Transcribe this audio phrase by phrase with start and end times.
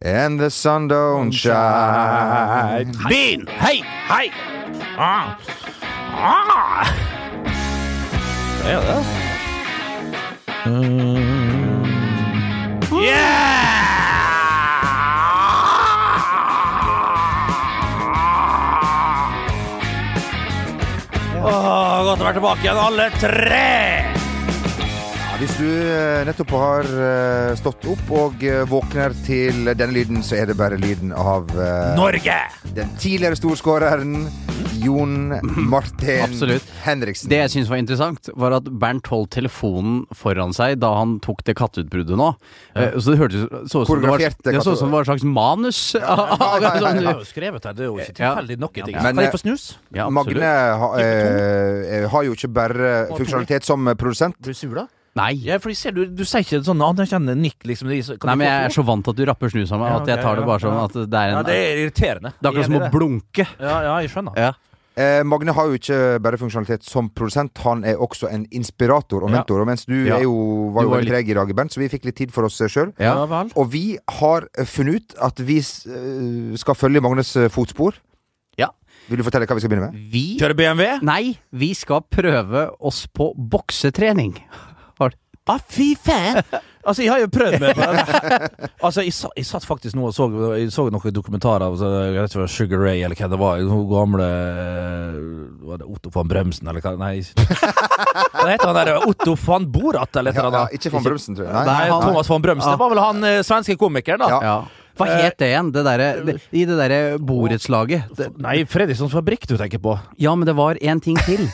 [0.00, 2.92] And the sun don't shine.
[3.08, 3.48] Bin!
[3.48, 3.82] Hei!
[3.82, 4.30] Hei!
[4.96, 5.36] Ah.
[6.14, 6.86] Ah.
[8.62, 9.04] Det er det?
[12.92, 13.48] Yeah!
[21.42, 23.97] Åh, godt å være tilbake igjen, alle tre!
[25.38, 30.34] Hvis du eh, nettopp har eh, stått opp og eh, våkner til denne lyden, så
[30.40, 31.46] er det bare lyden av
[31.94, 32.40] Norge!
[32.74, 34.16] den tidligere storskåreren
[34.82, 35.30] Jon
[35.70, 36.66] Martin Absolutt.
[36.82, 37.30] Henriksen.
[37.30, 41.46] Det jeg syns var interessant, var at Bernt holdt telefonen foran seg da han tok
[41.46, 42.32] det katteutbruddet nå.
[42.74, 42.90] Ja.
[42.98, 45.26] Så det hørtes så ut som det var, det så som det var et slags
[45.38, 45.82] manus.
[45.94, 48.82] Sånn- Jeg har jo skrevet her, det er jo ikke tilfeldig nok.
[48.90, 49.70] Men, Kan jeg få snus?
[49.94, 50.10] Ja.
[50.10, 54.34] Magne ha, eh, har jo ikke bare funksjonalitet som produsent.
[54.42, 54.88] Blir du sur, da?
[55.18, 55.32] Nei.
[55.44, 57.90] Ja, for jeg ser, du, du sier ikke sånn anerkjennende nikk, liksom.
[57.90, 59.90] de- Kan Nei, men jeg er så vant til at du rapper snus av meg,
[59.92, 62.32] Ja, at jeg tar det bare sånn at det er Ja, det er irriterende.
[62.38, 63.46] Det er akkurat som å blunke.
[63.58, 64.38] Ja, ja, jeg skjønner.
[64.38, 64.52] Ja.
[64.98, 69.30] Eh, Magne har jo ikke bare funksjonalitet som produsent, han er også en inspirator og
[69.30, 69.36] Ja.
[69.36, 69.60] mentor.
[69.62, 70.16] Og mens du Ja.
[70.16, 72.42] er jo, var jo veldig treg i dag, Bernt, så vi fikk litt tid for
[72.44, 72.92] oss sjøl.
[72.98, 73.14] Ja.
[73.14, 73.44] Ja.
[73.54, 77.94] Og vi har funnet ut at vi eh, skal følge Magnes eh, fotspor.
[78.58, 78.70] Ja.
[79.08, 80.10] Vil du fortelle hva vi skal begynne med?
[80.10, 80.98] Vi Kjøre BMW?
[81.00, 84.34] Nei, vi skal prøve oss på boksetrening.
[85.48, 86.42] Ah, fy faen!
[86.88, 88.02] Altså, jeg har jo prøvd meg på det.
[88.86, 92.14] Altså, jeg, jeg satt faktisk nå og så, jeg så noen dokumentarer av så, jeg
[92.14, 93.60] vet ikke hva Sugar Ray eller hva det var.
[93.68, 94.28] Hun gamle
[95.68, 96.94] Var det Otto van Brømsen, eller hva?
[96.96, 97.18] Nei.
[98.38, 98.92] Hva heter han der?
[99.10, 101.54] Otto van Borat, eller et Ja, eller ja, ikke von Brømsen, tror jeg.
[101.58, 101.64] Nei.
[101.66, 102.00] Nei, nei.
[102.06, 102.70] Thomas van Brømsen.
[102.70, 104.40] Det var vel han eh, svenske komikeren, da?
[104.46, 104.58] Ja.
[104.98, 105.72] Hva het det igjen?
[105.74, 108.22] Det der, det, I det derre borettslaget.
[108.42, 109.98] Nei, Fredrikssons fabrikk du tenker på.
[110.18, 111.44] Ja, men det var en ting til.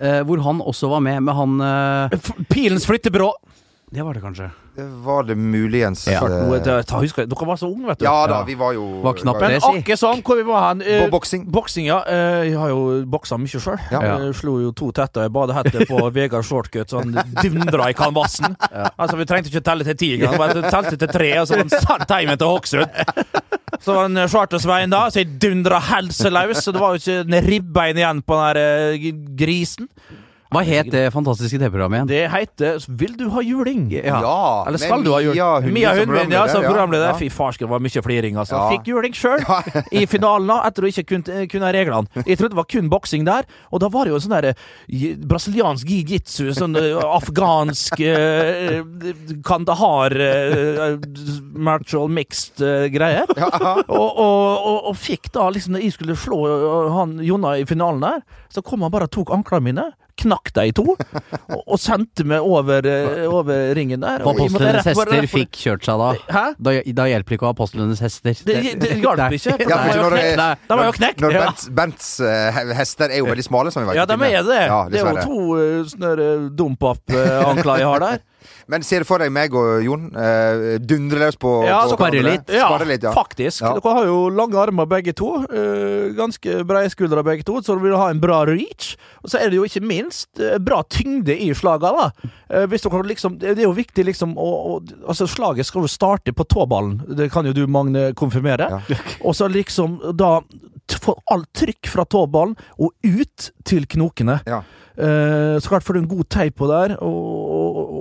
[0.00, 2.18] Eh, hvor han også var med, med han eh,
[2.50, 3.32] Pilens flyttebyrå.
[3.90, 4.44] Det var det kanskje.
[4.76, 6.04] Det var det muligens.
[6.06, 6.20] Ja.
[6.22, 8.04] Noe- det- ta- husker Dere var så unge, vet du.
[8.06, 9.40] Ja da, vi var jo Var knappe.
[9.50, 11.42] Men akkurat sånn, hvor vi var hen eh, boksing.
[11.50, 11.98] Boksing, ja.
[12.06, 13.80] Eh, Jeg har jo boksa mye sjøl.
[13.90, 14.00] Ja.
[14.22, 18.54] Jeg slo jo to tetter i badehette på Vegard Shortcut, så han dundra i kanvassen.
[18.96, 20.38] Altså, vi trengte ikke telle til ti engang.
[20.38, 22.86] Bare telte til tre, og så var han sendt hjem til Hokksund.
[23.78, 27.20] Så var det en Charter-Svein da, så jeg dundra helseløs, så det var jo ikke
[27.22, 28.60] en ribbein igjen på den der
[28.96, 29.06] eh,
[29.38, 29.88] grisen.
[30.50, 32.08] Hva het det fantastiske TV-programmet igjen?
[32.10, 33.84] Det heter Vil du ha juling?
[33.94, 34.16] Ja.
[34.24, 35.38] Ja, Eller skal du ha juling?
[35.38, 37.12] Mia Hundvin Mia Hundvin, ja, som programleder.
[37.12, 37.18] Ja.
[37.20, 38.56] Fy farsken, det var mye fliring, altså.
[38.58, 38.64] Ja.
[38.72, 39.44] Fikk juling sjøl
[40.00, 42.24] i finalen, da, etter å ikke kunne, kunne reglene.
[42.26, 45.14] Jeg trodde det var kun boksing der, og da var det jo sånn der eh,
[45.30, 48.80] brasiliansk jiu-jitsu, sånn eh, afghansk eh,
[49.46, 50.98] Kandahar eh,
[51.54, 53.30] martial mixed eh, greier.
[53.86, 57.66] Og, og, og, og fikk da, liksom, når jeg skulle slå eh, han Jonna i
[57.70, 59.90] finalen der, så kom han bare og tok anklene mine.
[60.20, 64.20] Knakk deg i to, og, og sendte meg over, eh, over ringen der.
[64.24, 66.10] Og apostlenes hester fikk kjørt seg da?
[66.28, 66.42] Hæ?
[66.60, 68.36] Da, da hjelper ikke å ha apostlenes hester.
[68.44, 69.56] Det, det hjalp ikke.
[69.60, 70.40] De var jo når det knekt.
[70.40, 70.50] Nei.
[70.68, 71.24] De knekt.
[71.24, 71.44] Når Ja.
[71.46, 74.00] Bents, Bents uh, hester er jo veldig smale, som vi vet.
[74.00, 74.60] Ja, de er det.
[74.60, 78.20] Ja, det er jo to uh, sånne uh, dompap-ankler jeg har der.
[78.70, 82.22] Men ser du for deg meg og Jon eh, dundre løs på Ja, på sparre
[82.24, 82.50] litt.
[82.54, 83.12] Ja, litt, ja.
[83.16, 83.62] faktisk.
[83.64, 83.74] Ja.
[83.76, 85.32] Dere har jo lange armer begge to.
[85.50, 88.94] eh, ganske brede skuldre begge to, så du vil ha en bra reach.
[89.24, 92.30] Og så er det jo ikke minst eh, bra tyngde i slaga, da.
[92.50, 94.80] Eh, dere liksom, det er jo viktig liksom å, å
[95.10, 97.00] Altså, slaget skal jo starte på tåballen.
[97.18, 98.68] Det kan jo du, Magne, konfirmere.
[98.88, 98.98] Ja.
[99.26, 100.38] Og så liksom da
[101.00, 104.40] få alt trykk fra tåballen og ut til knokene.
[104.48, 104.64] Ja.
[104.98, 107.49] Så klart får du en god teip på der, og,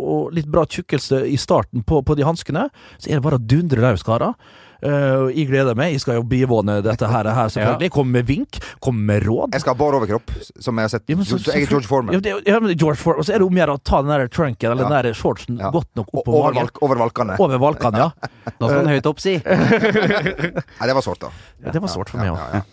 [0.10, 2.68] og, litt bra tjukkelse i starten på, på de hanskene.
[2.98, 4.34] Så er det bare å dundre løs, karer.
[4.80, 5.90] Uh, jeg gleder meg.
[5.92, 7.90] Jeg skal jo bivåne dette her, her selvfølgelig.
[7.92, 9.52] Komme med vink, komme med råd.
[9.58, 10.32] Jeg skal ha bar overkropp,
[10.64, 11.04] som jeg har sett.
[11.12, 12.16] Ja, så- så, jeg er George Foreman.
[12.16, 13.20] Ja, det, ja, men George Foreman.
[13.20, 14.90] Og så er det om å gjøre å ta den der trunken eller Ja.
[14.90, 15.70] den der shortsen Ja.
[15.76, 16.62] godt nok opp på Over, magen.
[16.64, 17.36] valk, over valkene.
[17.44, 18.10] Over valkene, ja.
[18.60, 19.36] Da skal den høyt opp, si.
[19.44, 21.30] Nei, det var sårt, da.
[21.66, 21.72] ja.
[21.76, 22.64] Det var sårt for meg òg.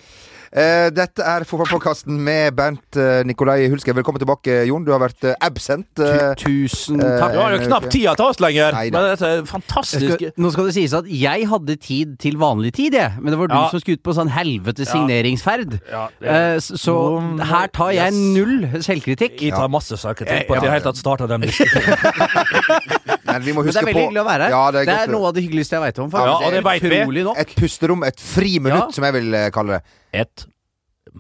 [0.56, 0.86] Ja, ja.
[0.86, 3.92] Eh, dette er fotballpodkasten med Bernt uh, Nikolai Hulske.
[3.94, 4.84] Velkommen tilbake, Jon.
[4.86, 5.86] Du har vært eh, absent.
[6.00, 7.34] eh, Tusen eh, takk.
[7.34, 8.72] Du har jo knapt tida til oss lenger.
[8.88, 10.14] Men dette er fantastisk.
[10.16, 13.12] skal, nå skal det sies at jeg hadde tid til vanlig tid, jeg.
[13.20, 13.68] Men det var du Ja.
[13.72, 15.78] som skulle ut på sånn helvete signeringsferd.
[15.92, 18.14] Ja, det- Eh, så Mm, her tar jeg yes.
[18.36, 19.40] null selvkritikk.
[19.40, 20.62] Jeg tar masse selvkritikk på at Ja.
[20.62, 22.95] jeg i det hele tatt starta den diskusjonen.
[23.36, 24.54] Men vi må Men det er veldig på hyggelig å være her.
[24.56, 26.10] Ja, det er, det er noe av det hyggeligste jeg veit om.
[26.16, 27.22] Ja, og det vet vi.
[27.26, 27.40] Nok.
[27.44, 28.92] Et pusterom, et friminutt, Ja.
[28.96, 29.96] som jeg vil eh, kalle det.
[30.24, 30.46] Et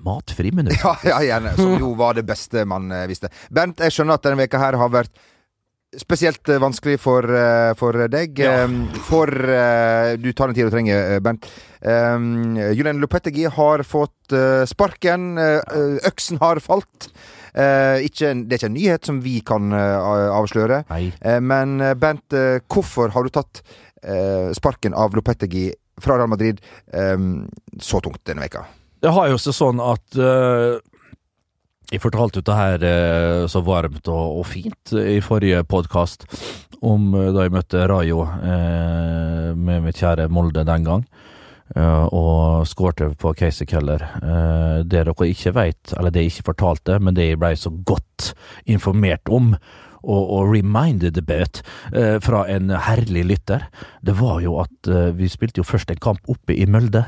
[0.06, 0.76] matfri minutt.
[0.84, 1.54] Ja, ja, gjerne.
[1.60, 3.30] Som jo var det beste man eh, visste.
[3.52, 5.12] Bernt, jeg skjønner at denne veka her har vært
[5.96, 7.28] spesielt eh, vanskelig for,
[7.78, 8.40] for deg.
[8.42, 8.66] Ja.
[9.06, 11.48] For Du tar den tida du trenger, Bernt.
[11.86, 14.34] Um, Julian Lopetegi har fått
[14.66, 15.36] sparken.
[16.08, 17.12] øksen har falt.
[17.56, 20.82] Eh, ikke, det er ikke en nyhet som vi kan eh, avsløre.
[20.92, 22.36] Eh, men Bent,
[22.68, 23.64] hvorfor har du tatt
[24.54, 25.64] sparken av Lopetegi
[25.98, 26.60] fra Real Madrid
[27.82, 28.60] så tungt denne veka.
[29.02, 30.18] Det har jo seg sånn at
[31.90, 32.84] Jeg fortalte dette her
[33.50, 36.28] så varmt og, og fint i forrige podkast
[36.86, 41.06] om da jeg møtte Rayo eh, med mitt kjære Molde den gang.
[41.74, 44.04] Eh, og skårte på Casey Keller.
[44.20, 47.72] Eh, det dere ikke vet, eller det jeg ikke fortalte, men det jeg ble så
[47.72, 48.32] godt
[48.66, 49.54] informert om,
[50.06, 53.66] og, og reminded about eh, fra en herlig lytter,
[54.06, 57.02] det var jo at vi spilte jo først en kamp oppe i Mølde.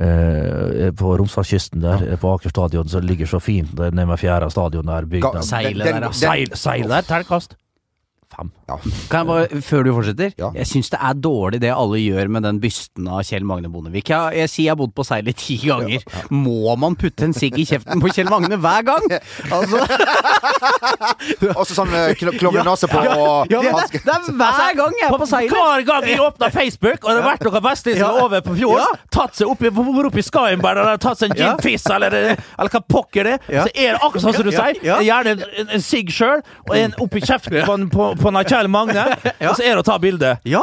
[0.00, 2.16] Eh, på Romsdalskysten der, ja.
[2.16, 5.04] på Aker stadion, som ligger så fint der nede med fjerde stadion der.
[5.10, 6.12] Bygd Ga- Seilet der, ja.
[6.14, 7.56] Seil, seil der, terningkast
[8.36, 8.50] fem.
[9.10, 10.32] Kan jeg bare, før du fortsetter?
[10.38, 10.50] Ja.
[10.54, 14.08] Jeg syns det er dårlig det alle gjør med den bysten av Kjell Magne Bondevik.
[14.12, 16.04] Jeg, jeg sier jeg har bodd på seilet ti ganger.
[16.30, 19.06] Må man putte en sigg i kjeften på Kjell Magne hver gang?
[19.50, 19.80] Altså,
[21.56, 23.72] Også sånn uh, klovnenase på og ja, det,
[24.04, 25.54] det er hver gang jeg er på seilet!
[25.56, 28.24] Hver gang jeg åpner Facebook, og det har vært noen vestlendinger Ja.
[28.26, 31.50] over på fjorden, tatt seg opp i, opp i Skyenberg eller tatt seg en Ja.
[31.54, 33.64] gin fizz, eller, eller hva pokker det er, Ja.
[33.66, 34.80] så er det akkurat sånn som du Ja, sier.
[34.86, 34.98] ja.
[35.10, 38.44] Gjerne en, en, en sigg sjøl, og en oppi kjeften på, en- på, på en
[38.46, 39.08] Kjell Magne,
[39.48, 40.36] og så er det å ta bilde.
[40.48, 40.62] Ja!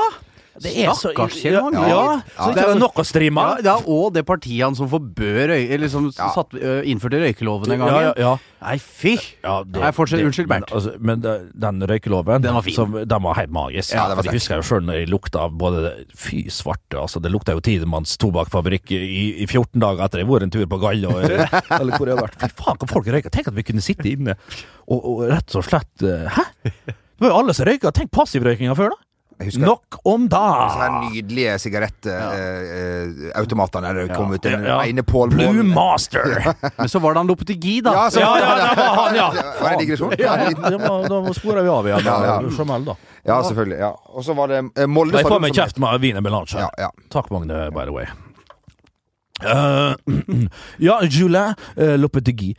[0.57, 1.83] Det er så Stakkars Kjell Magne.
[1.86, 3.44] Ja, så det er nok å streame.
[3.45, 5.68] Ja, det er òg det partiet han som forbød røy...
[5.75, 6.31] Eller som Ja.
[6.33, 6.56] satt,
[6.89, 7.92] innførte røykeloven en gang.
[7.94, 8.31] Ja, ja, ja.
[8.65, 9.12] Nei, fy!
[9.45, 10.24] Ja, det- Nei, fortsett.
[10.25, 10.74] Unnskyld, Bernt.
[10.74, 11.21] Men, altså, men
[11.62, 12.74] den røykeloven Den var fin.
[12.74, 13.94] Som, den var helt magisk.
[13.94, 17.21] Ja, det var jeg husker jo sjøl når jeg lukta av både Fy svarte, altså.
[17.21, 19.04] Det lukta jo Tidemanns tobakksfabrikk i,
[19.45, 21.13] i 14 dager etter jeg har vært en tur på Galla.
[21.27, 22.42] Eller, eller hvor jeg har vært.
[22.42, 23.30] Fy faen, hva folk røyker.
[23.30, 24.33] Tenk at vi kunne sitte inne
[24.89, 26.50] og, og rett og slett eh, Hæ?
[27.17, 27.89] Det var jo alle som røyka.
[27.91, 28.97] Tenk passivrøykinga før, da.
[29.37, 30.73] Nok om disse da!
[30.79, 34.79] her nydelige sigarettautomatene der det kom ut den Ja.
[34.81, 35.61] ene Paul Blue.
[35.63, 36.25] Master.
[36.77, 37.93] Men så var det han Lopetegi, da.
[37.93, 39.29] Ja, så, Ja, ja, det var han, ja.
[39.61, 40.13] Var det digresjon.
[40.17, 40.57] Ja, Ja,
[41.05, 42.01] da sporer vi av igjen.
[42.05, 42.41] Ja, ja.
[42.57, 42.95] Jamel, da.
[43.23, 43.77] ja, selvfølgelig.
[43.79, 43.91] Ja.
[44.09, 46.57] Og så var det eh, Molde Jeg får meg kjeft med Wiener Melange.
[46.57, 46.89] Ja, ja.
[47.13, 48.05] Takk, Magne, by the way.
[49.43, 49.93] Eh,
[50.87, 52.53] ja, Julien uh, Lopetegui.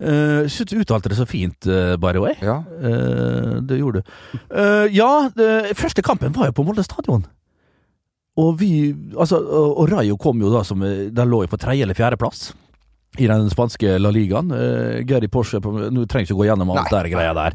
[0.00, 2.34] Uh, Syns du uttalte det så fint, uh, by the way.
[2.42, 2.56] ja.
[2.82, 4.10] Eh, det gjorde du.
[4.50, 7.24] Eh, ja, det, første kampen var jo på Molde stadion.
[8.36, 11.60] Og vi Altså, og, og Rayo kom jo da som eh, Den lå jo på
[11.62, 12.48] tredje eller fjerdeplass.
[13.22, 14.50] I den spanske La Ligaen.
[14.50, 17.54] Uh, Gary Porsche på, Nå trenger ikke å gå gjennom alt det greia der.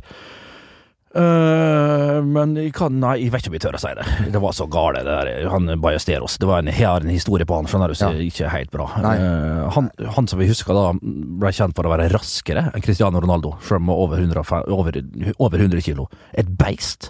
[1.15, 4.05] Eh, men jeg kan Nei, jeg vet ikke om jeg tør å si det.
[4.35, 5.47] Det var så gale, det der.
[5.49, 6.37] Han Ballesteros.
[6.41, 8.27] Det var en, jeg har en historie på han, for han er jo Ja.
[8.29, 8.85] ikke helt bra.
[8.99, 13.21] Eh, han, han som vi husker da, ble kjent for å være raskere enn Cristiano
[13.23, 14.45] Ronaldo, selv med over 100,
[14.75, 15.01] over,
[15.39, 16.09] over 100 kilo.
[16.37, 17.09] Et beist.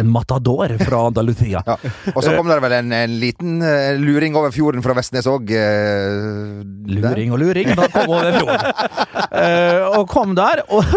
[0.00, 1.62] En matador fra Andalusia.
[1.70, 1.76] Ja.
[2.14, 5.50] Og så kom det vel en, en liten eh, luring over fjorden fra Vestnes òg.
[6.90, 8.68] Luring og luring, da kom over fjorden.
[9.30, 10.88] Eh, og kom der, og,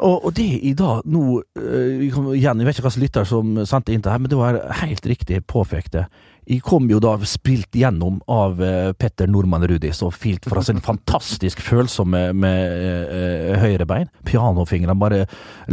[0.00, 3.58] og, og det i dag nå eh, Igjen, jeg vet ikke hva slags lytter som
[3.68, 5.92] sendte inn det her, men det var helt riktig påpekt.
[5.98, 6.06] det.
[6.46, 10.78] Jeg kom jo da spilt gjennom av eh, Petter Nordmann Rudi, så filt fra sin
[10.78, 14.12] fantastisk følsomme med eh, høyre bein.
[14.28, 15.24] Pianofingrene bare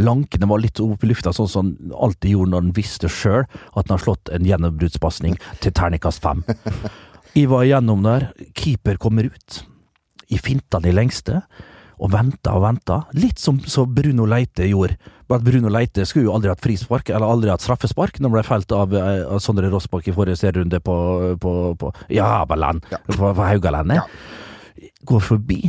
[0.02, 3.44] Lankene var litt opp i lufta, sånn som han alltid gjorde når han visste sjøl
[3.44, 6.42] at han har slått en gjennombruddspasning til terningkast fem.
[7.34, 8.28] Jeg var igjennom der,
[8.58, 9.60] keeper kommer ut.
[10.26, 11.44] Jeg finta den i lengste,
[11.98, 13.02] og venta og venta.
[13.14, 14.96] Litt som så Bruno Leite gjorde.
[15.28, 18.34] Bare at Bruno Leite skulle jo aldri hatt frispark, eller aldri hatt straffespark, når han
[18.36, 20.96] ble felt av, eh, av Sondre Rossbakk i forrige serierunde på,
[21.40, 22.98] på, på Javaland, Ja.
[23.06, 24.02] på, på Haugalandet.
[24.02, 24.90] Ja.
[25.08, 25.62] Går forbi,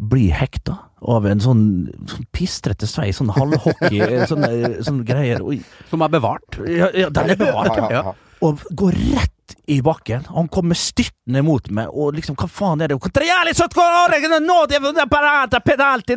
[0.00, 1.62] blir hekta av en sånn,
[2.08, 4.50] sånn pistrete sveis, sånn halvhockey, sånne,
[4.82, 5.42] sånne greier.
[5.44, 6.58] Oi, Som er bevart.
[6.66, 8.14] ja, ja, den er bevart, ja Ja, ja, ja.
[8.48, 9.33] og går rett
[9.66, 10.24] i bakken.
[10.34, 12.96] Han kommer styrtende mot meg, og liksom, hva faen er det?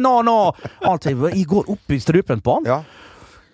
[0.03, 0.37] No, no!
[0.87, 2.79] Alt, jeg går opp i strupen på han, ja.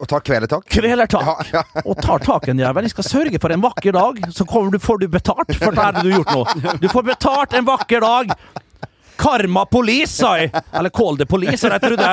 [0.04, 0.66] Og tar kvelertak.
[0.68, 1.82] kvelertak, Ja, ja.
[1.86, 2.84] og tar tak en jævel.
[2.90, 5.94] Jeg skal sørge for en vakker dag, så du, får du betalt for det her
[6.02, 6.74] du har gjort nå.
[6.82, 8.34] Du får betalt en vakker dag.
[9.18, 10.52] Karma Police, sa jeg!
[10.74, 12.10] Eller Call the Police, som jeg trodde,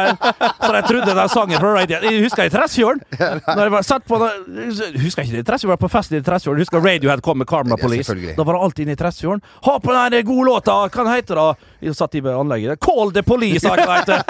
[0.61, 3.03] som jeg trodde den sangen fra Radio Jeg husker i Tresfjorden.
[3.47, 6.63] Når jeg var satt på jeg Husker ikke det, Tresfjorden var på fest i Tresfjorden.
[6.65, 8.15] Husker Radiohead kom med Karma Police.
[8.37, 9.45] Da var det alltid inne i Tresfjorden.
[9.69, 10.81] Ha på den gode låta!
[10.91, 11.47] Hva heter da?
[11.81, 12.81] Jeg satt i anlegget.
[12.85, 14.23] Call the Police, sa jeg heter.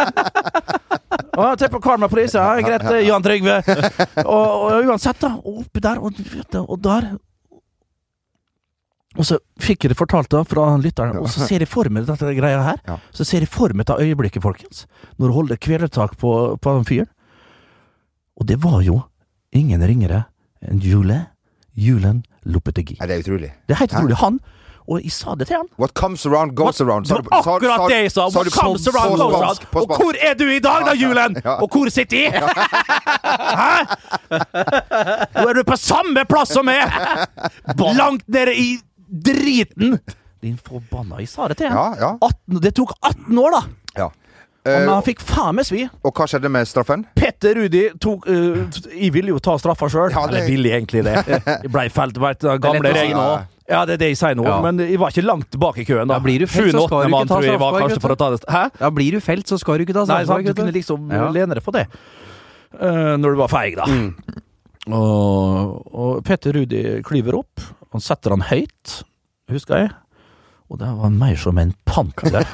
[1.36, 2.60] Ja, Se på Karma Police, ja.
[2.60, 3.60] Greit, Jan Trygve.
[4.24, 5.34] Og, og uansett, da.
[5.44, 6.20] Oppi der, og,
[6.66, 7.10] og der
[9.18, 12.06] og så fikk jeg det fortalt da fra lytteren, og så ser jeg for meg
[12.06, 12.78] dette greia her.
[12.86, 12.98] Ja.
[13.16, 14.84] Så ser jeg for meg dette øyeblikket, folkens,
[15.18, 17.10] når du holder kvelertak på, på den fyren.
[18.38, 19.00] Og det var jo
[19.52, 20.24] ingen ringere
[20.62, 21.24] enn Jule
[21.74, 22.96] Julen Lopetegui.
[23.00, 23.52] Ja, det er utrolig.
[23.66, 24.16] Det er helt utrolig.
[24.22, 24.40] Han
[24.90, 25.68] Og jeg sa det til han.
[25.78, 27.06] What comes around goes around.
[27.06, 28.28] Det var akkurat det jeg sa!
[28.30, 29.66] sa What comes around goes around.
[29.76, 31.36] Og hvor er du i dag, da, Julen?
[31.44, 31.58] Ja.
[31.62, 32.32] Og hvor sitter jeg?
[33.60, 33.74] Hæ?
[35.36, 36.82] Nå er du på samme plass som meg!
[38.00, 39.98] Langt nede i driten!
[40.40, 41.66] Din forbanna det til.
[41.68, 42.10] Ja, ja.
[42.22, 43.62] 18, det tok 18 år, da!
[43.96, 44.10] ja.
[44.60, 45.86] Og Eh, han fikk faen meg svi.
[46.04, 47.06] og hva skjedde med straffen?
[47.16, 48.58] Petter Rudi tok uh,
[48.92, 50.10] Jeg ville jo ta straffa sjøl.
[50.12, 51.14] Ja, det- Eller ville jeg egentlig det.
[51.64, 53.16] Jeg blei felt vet, du, gamle regler.
[53.16, 53.46] nå.
[53.72, 54.60] Ja, det er det jeg sier nå, Ja.
[54.60, 56.06] men jeg var ikke langt bak i køen.
[56.12, 58.62] da Ja, blir du felt, så skal du ikke ta straffespark, Hæ?
[58.84, 60.44] Ja, blir du felt, så skal du ikke ta Nei, sant, straffespark.
[60.44, 61.30] du kunne liksom Ja.
[61.30, 61.86] lene deg på det.
[62.74, 63.86] Uh, når du var feig, da.
[64.88, 67.66] Og, og Petter Rudi klyver opp.
[67.92, 69.00] Han setter han høyt,
[69.52, 69.90] husker jeg.
[70.70, 72.44] Og det var mer som en panter.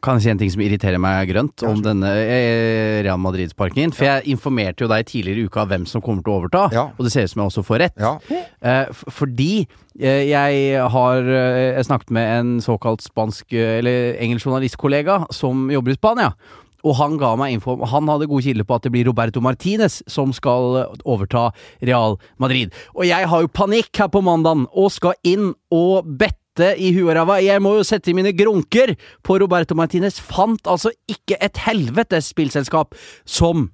[0.00, 3.90] Kan, jeg si en ting som irriterer meg grønt om denne eh, Real Madrid-sparkingen?
[3.92, 6.84] For jeg informerte jo deg tidligere i uka hvem som kommer til å overta, Ja.
[6.94, 7.98] og det ser ut som jeg også får rett.
[8.00, 8.14] Ja.
[8.62, 9.50] Eh, fordi
[9.98, 15.66] eh, jeg har eh, jeg snakket med en såkalt spansk eh, eller engelsk journalistkollega som
[15.74, 16.30] jobber i Spania.
[16.86, 19.42] Og han ga meg info om Han hadde gode kilder på at det blir Roberto
[19.44, 21.50] Martinez som skal eh, overta
[21.84, 22.74] Real Madrid.
[22.96, 27.14] Og jeg har jo panikk her på mandagen og skal inn og bette i huet
[27.16, 27.38] ræva.
[27.40, 28.94] Jeg må jo sette i mine grunker
[29.24, 30.20] på Roberto Martinez.
[30.20, 32.96] Fant altså ikke et helvetes spillselskap
[33.28, 33.70] som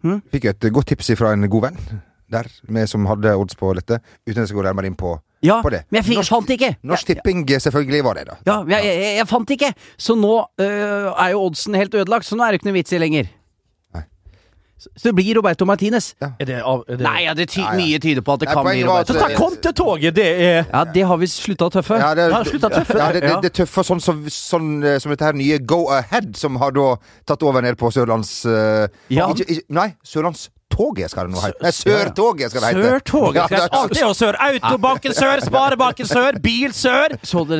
[0.00, 1.82] Fikk et godt tips fra en god venn
[2.30, 4.00] der, med, som hadde odds på dette.
[4.26, 5.84] Uten at jeg skal gå nærmere inn på, Ja, på det.
[5.90, 6.76] men jeg Norsk- fant ikke!
[6.82, 8.38] Norsk Tipping selvfølgelig var det, da.
[8.46, 9.72] Ja, jeg, jeg, jeg fant ikke!
[9.98, 12.92] Så nå øh, er jo oddsen helt ødelagt, så nå er det ikke noe vits
[12.92, 13.30] i lenger.
[14.80, 16.14] Så så det blir Roberto Martinez.
[16.24, 17.74] Er det, er det Nei, ja, det ty ja.
[17.76, 19.12] mye tyder på at det Nei, kan bli Roberto.
[19.12, 19.28] Så ta
[19.76, 20.14] toget!
[20.16, 21.98] det er Ja, det har vi slutta å tøffe.
[22.00, 22.96] Ja, det, Ja, slutt tøffe.
[22.96, 26.32] Ja, det, det, det tøffe sånn som, sånn, eh, som dette her nye Go Ahead,
[26.40, 26.94] som har da
[27.28, 28.32] tatt over ned på Sørlands...
[28.48, 29.28] Uh, Ja.
[29.28, 29.90] ikke, ikke, nei,
[30.80, 31.62] Sørlandstoget skal det nå hete.
[31.62, 32.82] Nei, Sørtoget skal det hete.
[32.88, 33.34] Sørtoget.
[33.34, 34.36] Ja, det- Alt er jo sør.
[34.40, 37.16] Autobanken sør, Sparebanken sør, Bil sør,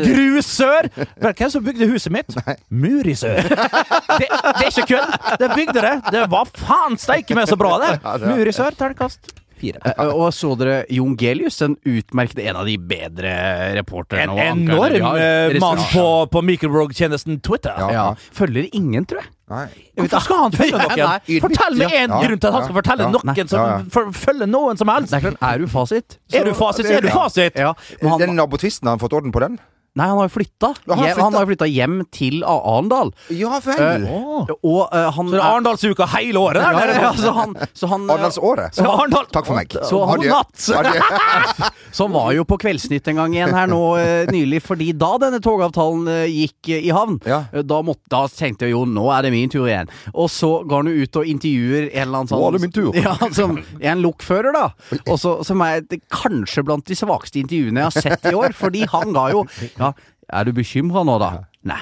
[0.07, 0.89] Grus sør.
[1.21, 2.37] Hvem som bygde huset mitt?
[2.71, 3.37] Muri sør.
[3.43, 5.13] Det, det er ikke kødd.
[5.41, 5.95] Det bygde det.
[6.13, 8.01] Det var faen steike meg så bra, det.
[8.27, 9.21] Muri sør, terningkast
[9.61, 9.81] fire.
[9.85, 13.35] Eh, Og så dere Jon Gelius, den utmerkede en av de bedre
[13.79, 14.35] reporterne.
[14.41, 17.77] En enorm eh, mann på, på microblog-tjenesten Twitter.
[17.79, 17.91] Ja.
[17.93, 18.07] Ja.
[18.37, 19.31] Følger ingen, tror jeg.
[19.51, 19.65] Nei.
[19.99, 21.01] Hvorfor skal han følge noen?
[21.01, 21.39] nei.
[21.43, 22.21] Fortell meg én Ja.
[22.23, 22.79] grunn til at han skal Ja.
[22.81, 23.11] fortelle Ja.
[23.11, 23.49] noen
[23.97, 25.13] som følger noen som helst.
[25.15, 26.19] Er du fasit?
[26.33, 27.57] Er du fasit, så er du fasit.
[27.59, 29.59] Ja, men han, Den nabotvisten, har han fått orden på den?
[29.99, 30.69] Nei, han har jo flytta.
[30.89, 33.11] Han Hjem, han har jo flytta hjem til Arendal.
[33.35, 34.05] Ja vel.
[34.07, 37.55] Uh, Og uh, han Så det er Arendalsuka hele året Ja, ja, ja, så han,
[37.77, 38.77] så han eh, Arendalsåret.
[38.79, 39.75] Så Arendal Takk for meg.
[39.89, 41.73] Så han- natt.
[41.97, 45.41] Som var jo på Kveldsnytt en gang igjen her nå uh, nylig, fordi da denne
[45.43, 47.43] togavtalen gikk i havn, Ja.
[47.63, 49.91] da, måtte, da tenkte jeg jo nå er det min tur igjen.
[50.15, 52.63] Og så går han jo ut og intervjuer en eller annen sånn Nå er det
[52.67, 52.91] min tur.
[53.01, 54.67] Ja, som en lokfører, da.
[55.11, 55.83] Og så, som er
[56.13, 59.45] kanskje blant de svakeste intervjuene jeg har sett i år, fordi han ga jo
[59.81, 59.93] Ja,
[60.29, 61.31] er du bekymra nå, da?
[61.67, 61.81] Nei.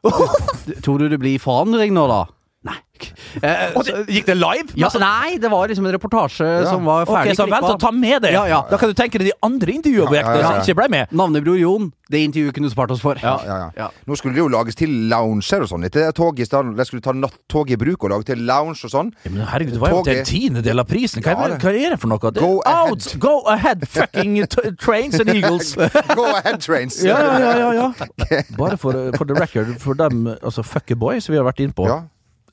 [0.84, 2.22] Tror du det blir forandring nå, da?
[2.64, 2.76] Nei.
[3.46, 4.72] Eh, Og det, gikk det live?
[4.76, 7.92] ja, nei, det var liksom en reportasje som var Ok, ferdig så vent så ta
[7.94, 8.32] med det.
[8.34, 8.58] Ja, ja.
[8.68, 10.64] Da kan du tenke deg de andre intervjuobjektene Ja, ja, ja, ja.
[10.64, 11.12] som ikke ble med.
[11.16, 13.20] Navnebror Jon, det intervjuet kunne du spart oss for.
[13.22, 13.68] Ja, ja, ja.
[13.78, 13.86] Ja.
[14.10, 15.86] Nå skulle det jo lages til lounger og sånn.
[15.86, 16.74] Etter toget i stedet.
[16.76, 19.14] De skulle ta nattog i bruk og lage til lounge og sånn.
[19.24, 21.22] Ja, men herregud, det var jo til en tiendedel av prisen.
[21.24, 22.34] Hva, Ja, er, det- hva er det for noe?
[22.34, 22.90] Det, Go ahead.
[22.90, 25.72] Out, go ahead, fucking t trains and eagles.
[26.18, 26.98] Go ahead trains.
[27.06, 28.42] Ja, ja, ja, ja, ja.
[28.60, 31.86] Bare for, for the record, for dem altså fuckeboys vi har vært innpå.
[31.88, 32.02] Ja.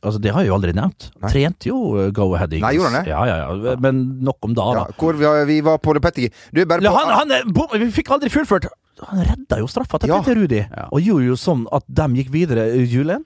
[0.02, 1.08] Altså, Det har jeg jo aldri nevnt.
[1.22, 1.32] Nei.
[1.34, 2.66] Trente jo uh, Go Ahead Eagles.
[2.68, 3.12] Nei, gjorde han det?
[3.12, 3.76] Ja, ja, ja.
[3.84, 4.98] Men nok om da, Ja, da.
[5.00, 6.30] hvor vi, vi var på Petty.
[6.54, 8.70] Du, bare på han, han, bom, vi fikk aldri fullført.
[9.08, 10.20] Han redda jo straffa til Ja.
[10.22, 10.88] Petter Rudi, Ja.
[10.92, 13.26] og gjorde jo sånn at de gikk videre i julen.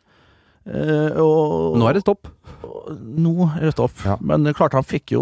[0.61, 2.27] Uh, og Nå er det stopp.
[3.21, 3.93] Nå rett opp.
[4.05, 4.17] Ja.
[4.21, 5.21] Men klart han fikk jo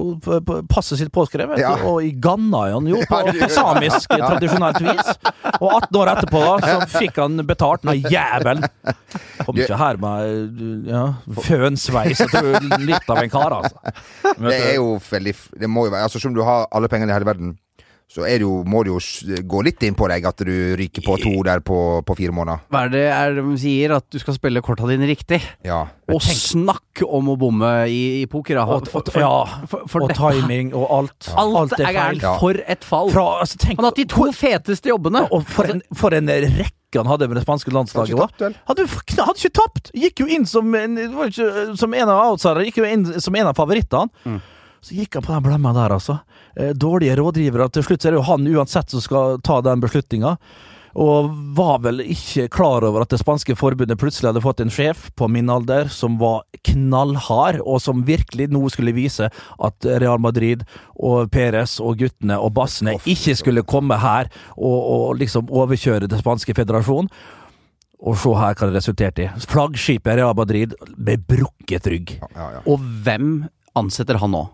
[0.70, 1.74] passet sitt påskrevet, Ja.
[1.90, 5.14] og i ganna han jo på, på samisk tradisjonelt vis.
[5.60, 8.66] Og 18 år etterpå da, så fikk han betalt den jævelen.
[9.46, 11.04] Kom ikke her med ja,
[11.46, 12.22] fønsveis.
[12.84, 13.96] Litt av en kar, altså.
[14.50, 17.12] Det er jo veldig Det må jo være Altså, som om du har alle pengene
[17.12, 17.56] i hele verden,
[18.10, 21.04] så er det jo, må det jo gå litt inn på deg at du ryker
[21.06, 22.64] på to der på, på fire måneder.
[22.74, 23.94] Hva er det er de sier?
[24.00, 25.38] At du skal spille korta dine riktig?
[25.66, 25.84] Ja.
[26.10, 28.66] Og snakk om å bomme i, i poker, da.
[28.66, 31.30] Og, og, ja, for, for og timing og alt.
[31.40, 32.26] Alt er gærent.
[32.26, 32.34] Ja.
[32.42, 33.14] For et fall.
[33.14, 35.28] Fra, altså, tenk, Han har hatt de to feteste jobbene.
[35.30, 38.18] og for en, for en rekke han hadde med det spanske Har landslaget.
[38.42, 38.56] vel?
[38.66, 38.86] Hadde,
[39.20, 39.92] hadde ikke tapt!
[39.94, 40.98] Gikk jo inn som en,
[41.78, 42.66] som en av outsiderne.
[42.66, 44.10] Gikk jo inn som en av favorittene.
[44.26, 44.40] Mm.
[44.82, 46.20] Så gikk han på den blemma der, altså.
[46.56, 47.70] Eh, dårlige rådgivere.
[47.74, 50.38] Til slutt er det jo han uansett som skal ta den beslutninga.
[51.00, 55.10] Og var vel ikke klar over at det spanske forbundet plutselig hadde fått en sjef
[55.20, 60.66] på min alder som var knallhard, og som virkelig nå skulle vise at Real Madrid
[60.98, 66.24] og Perez og guttene og bassene ikke skulle komme her og, og liksom overkjøre det
[66.24, 67.12] spanske federasjonen.
[68.00, 69.32] Og se her hva det resulterte i.
[69.52, 72.14] Flaggskipet Real Madrid med brukket rygg.
[72.22, 72.62] Ja, ja, ja.
[72.72, 73.44] Og hvem
[73.78, 74.46] ansetter han nå?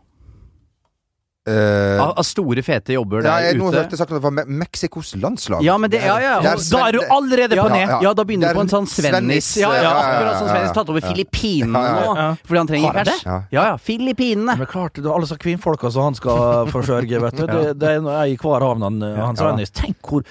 [1.45, 3.77] Eh, Av, av store, fete jobber ja, der jeg nå ute?
[3.83, 5.61] hørte sagt at det var Me Mexicos landslag.
[5.61, 6.39] Ja, men det, ja, ja.
[6.41, 7.93] Der, er Da er du allerede på ja, ned!
[8.01, 9.51] ja, da begynner du på en sånn Svennis.
[9.61, 10.47] Ja, ja, ja, ja, ja, akkurat ja, ja.
[10.49, 12.41] Svennis tatt over Filippinene Ja, ja, nå.
[12.49, 13.21] Fordi han trenger cash.
[13.29, 13.77] Ja, ja.
[13.77, 14.57] Filippinene.
[14.57, 17.45] Men klart, det er alle så kvinnfolka som han skal forsørge, vet du.
[17.55, 19.29] Det, det er noe jeg i hver havn, han, han Ja.
[19.37, 19.69] Svennis.
[19.77, 20.25] Tenk hvor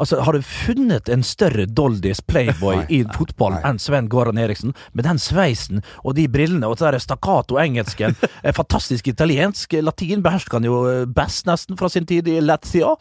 [0.00, 4.72] Altså, Har du funnet en større Doldis playboy i fotballen enn Sven Goran Eriksen?
[4.96, 8.16] Med den sveisen og de brillene og den stakkato-engelsken.
[8.44, 9.76] eh, Fantastisk italiensk.
[9.84, 12.94] Latin behersker han jo eh, best, nesten, fra sin tid i Latia.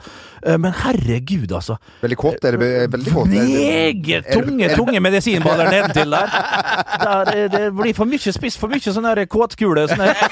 [0.44, 1.80] Eh, Men herregud, altså.
[2.04, 2.72] Veldig kåt er det.
[2.92, 3.32] Veldig kåt.
[3.32, 6.36] Meget tunge, tunge medisinballer nedentil der.
[7.06, 7.34] der.
[7.36, 9.88] eh, Det blir for mye spist for mye sånn kåtkule.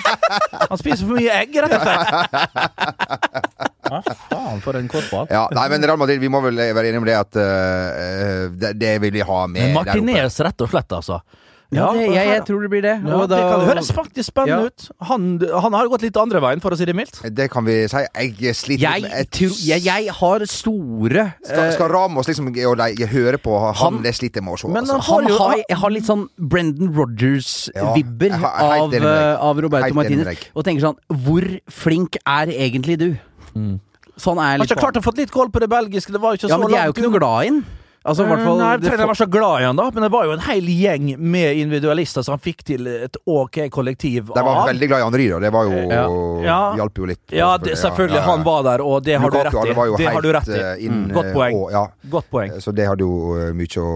[0.68, 3.74] Han spiser for mye egg, rett og slett.
[3.90, 5.28] Hva faen for en kortball.
[5.32, 8.76] Ja, nei, men Real Madrid, vi må vel være enige om det at uh, det,
[8.80, 10.00] det vil vi ha med Men der oppe.
[10.02, 11.22] Martinez, rett og slett, altså.
[11.68, 12.94] Ja, det, jeg, jeg tror det blir det.
[13.04, 14.70] Ja, Og det da- kan høres faktisk spennende Ja.
[14.72, 14.86] ut.
[15.10, 15.26] Han,
[15.66, 17.18] han har gått litt andre veien, for å si det mildt.
[17.36, 18.04] Det kan vi si.
[18.40, 22.48] Jeg sliter jeg, med et- tror, jeg, jeg har store Skal, eh, skal Ramos liksom
[22.72, 24.70] og de høre på han, Han- det sliter med å se.
[24.72, 25.02] Men altså.
[25.12, 28.96] han han har, jeg har litt sånn Brendan Rogers-vibber Ja, av,
[29.52, 30.48] av Roberto Martinez.
[30.56, 33.10] Og tenker sånn Hvor flink er egentlig du?
[34.18, 36.14] Sånn er Har jeg litt ikke klart å få litt kål på det belgiske.
[36.16, 37.60] Det var ikke Ja, så men de er jo ikke noe glad i den.
[38.06, 40.24] Altså, i hvert fall Nei, det var så glad i han da, men det var
[40.30, 44.62] jo en hel gjeng med individualister som han fikk til et ok kollektiv De var
[44.62, 44.68] av.
[44.70, 45.40] veldig glad i Henri, da.
[45.44, 46.04] Det var jo Ja.
[46.46, 46.60] Ja.
[46.80, 47.24] Hjalp jo litt.
[47.36, 48.22] Ja, det, selvfølgelig.
[48.24, 49.76] Han var der, og det har du Lukaku, rett det i.
[49.82, 50.60] var jo Det har du rett i.
[50.62, 51.52] eh, inn, Godt poeng.
[51.54, 51.84] eh, og- ja.
[52.10, 52.52] Godt poeng.
[52.64, 53.90] Så det hadde jo eh, mye å,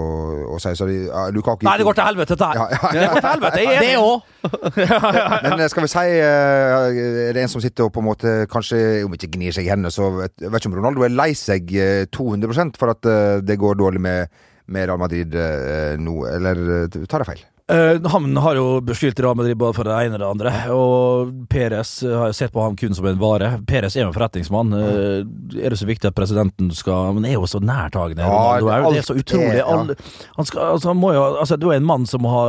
[0.57, 0.69] å si.
[0.75, 2.55] Så de, uh, Lukaku Nei, det går til helvete, dette her.
[2.55, 4.21] Ja, ja, Det går til helvete, jeg er Det òg!
[5.45, 8.31] Men eh, skal vi si Det Er det en som sitter og på en måte
[8.51, 11.69] kanskje, om ikke gnir seg i hendene, så vet, ikke om Ronaldo er lei seg
[11.77, 16.67] eh, 200 for at uh, det går dårlig med, med Real Madrid eh, nå, eller
[16.83, 17.47] eh, tar jeg feil?
[17.71, 21.29] Eh, han har jo beskyldt Real Madrid både for det ene og det andre, og
[21.47, 23.51] Perez eh, har jo sett på ham kun som en vare.
[23.69, 24.73] Perez er jo en forretningsmann.
[24.75, 28.25] Eh, er det så viktig at presidenten skal Men er jo så nærtagende.
[28.27, 29.61] Ja, Ronaldo er jo det er så utrolig.
[29.61, 29.95] er- ja.
[30.35, 32.45] Han skal, altså, han må jo, altså, du er en mann som må ha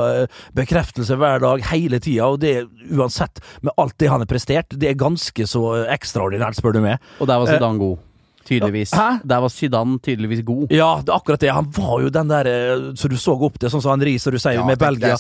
[0.58, 2.56] bekreftelse hver dag, hele tida, og det
[2.90, 6.98] uansett, med alt det han har prestert, det er ganske så ekstraordinært, spør du meg.
[7.20, 8.02] Og der var Zidane god.
[8.44, 8.92] Tydeligvis.
[8.94, 9.20] Hæ?
[9.24, 10.72] Der var Zidane tydeligvis god.
[10.72, 11.52] Ja, det er akkurat det.
[11.54, 14.34] Han var jo den der eh, så du så opp til, sånn som Henri, som
[14.34, 15.16] du sier, Ja, med Belgia.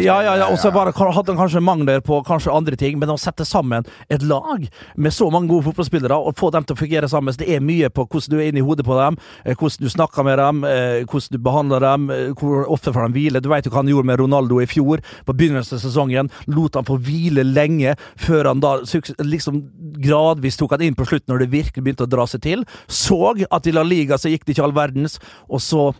[0.00, 3.18] Ja, ja, ja, og så hadde han kanskje mangler på kanskje andre ting, men å
[3.20, 7.10] sette sammen et lag med så mange gode fotballspillere og få dem til å fungere
[7.10, 9.54] sammen, så det er mye på hvordan du er inne i hodet på dem, eh,
[9.54, 12.08] hvordan du snakker med dem, eh, hvordan du behandler dem,
[12.40, 13.42] hvor ofte får de hvile.
[13.42, 16.30] Du vet jo hva han gjorde med Ronaldo i fjor, på begynnelsen av sesongen.
[16.50, 19.62] Lot han få hvile lenge, før han da liksom
[20.02, 22.63] gradvis tok han inn på slutten, når det virkelig begynte å dra seg til.
[22.88, 25.92] Så at i La Liga så gikk det ikke all verdens, og så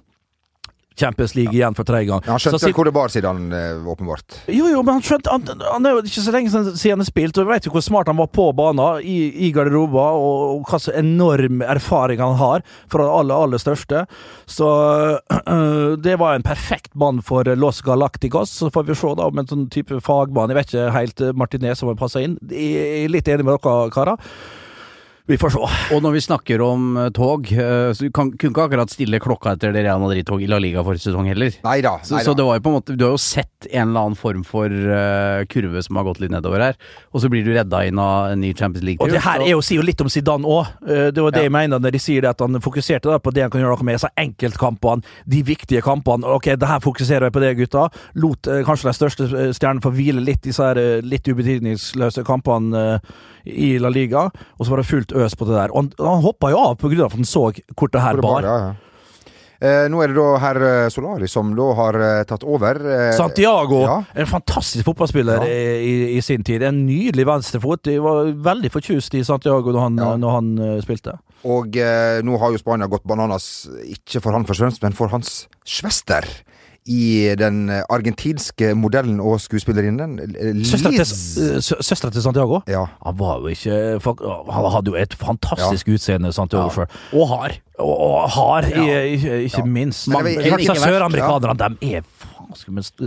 [0.97, 2.23] Champions League igjen for tredje gang.
[2.23, 4.37] Ja, han skjønte så, hvor det bar, siden han åpenbart.
[4.47, 7.09] jo, jo, men han skjønte Han, han er jo ikke så lenge siden han har
[7.09, 10.45] spilt, og vi vet jo hvor smart han var på banen, i, i garderoba, og,
[10.55, 14.05] og hva så enorm erfaring han har fra det aller, aller største.
[14.47, 14.71] Så
[15.19, 18.55] øh, det var en perfekt mann for Los Galacticos.
[18.55, 21.35] Så får vi se da om en sånn type fagmann Jeg vet ikke helt øh,
[21.35, 22.39] Martinez som har passa inn.
[22.51, 24.31] Jeg er litt enig med dere, karer.
[25.27, 25.59] Vi får se.
[25.97, 29.17] Og når vi snakker om eh, tog, eh, så du kan, kunne ikke akkurat stille
[29.25, 31.55] klokka etter det Real Madrid-tog i La Liga forrige sesong heller.
[31.65, 32.05] Neida, neida.
[32.05, 34.19] Så, så det var jo på en måte Du har jo sett en eller annen
[34.21, 36.77] form for uh, kurve som har gått litt nedover her,
[37.09, 39.01] og så blir du redda inn av en ny Champions League.
[39.01, 40.75] Og det her er jo, sier jo litt om Zidane òg.
[40.85, 41.49] Det var det Ja.
[41.49, 43.79] jeg mener når de sier det at han fokuserte da på det han kan gjøre
[43.79, 44.03] noe med.
[44.05, 46.29] Så enkeltkampene, de viktige kampene.
[46.37, 47.89] Ok, det her fokuserer jeg på det, gutta.
[48.21, 50.69] Lot kanskje de største stjernen stjernene få hvile litt i disse
[51.01, 53.01] litt ubetydningsløse kampene
[53.45, 55.75] i La Liga, og så var det fullt øs på det der.
[55.75, 58.43] Og han, han hoppa jo av av at han så hvor det her bar, bar.
[58.49, 58.75] ja, ja.
[59.65, 62.81] Eh, nå er det da herr eh, Solari som da har eh, tatt over.
[62.85, 63.95] Eh, Santiago, Ja.
[64.15, 65.79] en fantastisk fotballspiller Ja.
[65.81, 66.63] i, i, sin tid.
[66.63, 67.85] En nydelig venstrefot.
[67.87, 70.17] De var veldig fortjust i Santiago når han, Ja.
[70.21, 71.17] når han uh, spilte.
[71.45, 74.93] Og eh, nå har jo Spania gått bananas, ikke for han først og fremst, men
[74.93, 76.27] for hans svester.
[76.87, 81.13] I den eh, argentinske modellen og skuespillerinnen eh, Søstera til, Liz.
[81.41, 82.59] eh, sø- søstera til Santiago?
[82.69, 82.85] Ja.
[83.07, 83.79] Han var jo ikke
[84.53, 86.69] Han hadde jo et fantastisk utseende, Santiago Ja.
[86.69, 86.87] Før.
[87.15, 87.57] Og har.
[87.79, 89.01] Og, og har, Ja.
[89.01, 89.65] ikke, ikke Ja.
[89.65, 90.05] minst.
[90.05, 92.03] Sør-amerikanerne, disse søramerikanerne, de er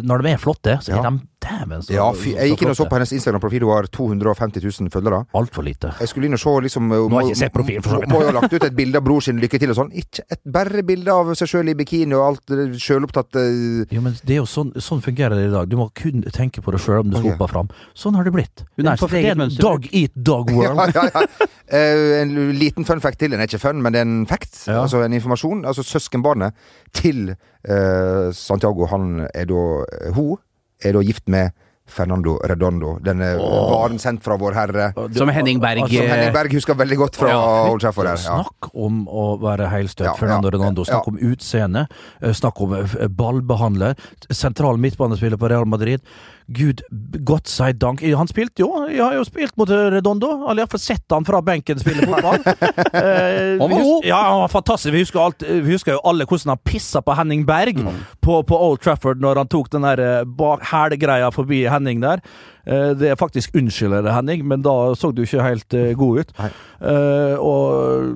[0.03, 0.97] når de er flotte, så Ja.
[0.97, 3.73] er de Dæven, så Ja, fy, jeg gikk inn og så på hennes Instagram-profil, hun
[3.75, 5.23] har 250 000 følgere.
[5.37, 5.93] Altfor lite.
[6.01, 8.13] Jeg skulle inn og se liksom Nå har jeg ikke sett profilen, for så vidt.
[8.13, 9.91] Må jo ha lagt ut et bilde av bror sin lykke til og sånn.
[9.97, 14.03] Ikke et bare bilde av seg sjøl i bikini og alt eh, sjølopptatt eh, Jo,
[14.05, 15.69] men det er jo sånn, sånn fungerer det i dag.
[15.71, 17.71] Du må kun tenke på det sjøl om du skal opp og fram.
[17.97, 18.65] Sånn har det blitt.
[18.77, 19.63] Hun er sitt eget en mønster.
[19.63, 20.95] dog eat dog world.
[20.95, 21.51] ja, ja, ja.
[21.67, 23.33] Uh, en liten fun fact til.
[23.33, 24.63] Den er ikke fun, men det er en fact.
[24.67, 24.81] Ja.
[24.85, 25.65] Altså en informasjon.
[25.67, 26.55] Altså Søskenbarnet
[26.95, 30.37] til uh, Santiago, han er da eh, Hun
[30.83, 31.51] er da gift med
[31.87, 32.97] Fernando Redondo.
[32.99, 34.89] Denne varen sendt fra Vår Herre.
[35.15, 37.69] Som Henning Berg Altså, Som Henning Berg husker veldig godt fra Ja.
[37.71, 38.07] Old Trafford.
[38.07, 38.43] her, Ja.
[38.43, 40.03] Snakk om å være heilstøtt.
[40.09, 40.83] Ja, Fernando ja, Ronaldo.
[40.83, 41.13] Snakk ja.
[41.13, 41.87] om utseende.
[42.21, 43.95] eh, Snakk om eh, ballbehandler.
[44.29, 46.01] Sentral midtbanespiller på Real Madrid.
[46.47, 46.79] Gud,
[47.27, 47.99] godt si dank.
[48.15, 48.69] Han spilte jo.
[48.87, 50.29] Jeg har jo spilt mot Redondo.
[50.47, 52.39] Eller iallfall sett han fra benken spille fotball.
[52.97, 54.05] Eh, Han var god.
[54.07, 54.93] Ja, han var fantastisk.
[54.93, 57.97] Vi husker, alt, vi husker jo alle hvordan han pissa på Henning Berg Mm.
[58.23, 62.21] på, på Old Trafford når han tok den der eh, hælgreia forbi Henning der.
[62.65, 66.19] Eh, Det er faktisk unnskylder det, Henning, men da så du ikke helt eh, god
[66.23, 66.31] ut.
[66.79, 68.15] Eh, og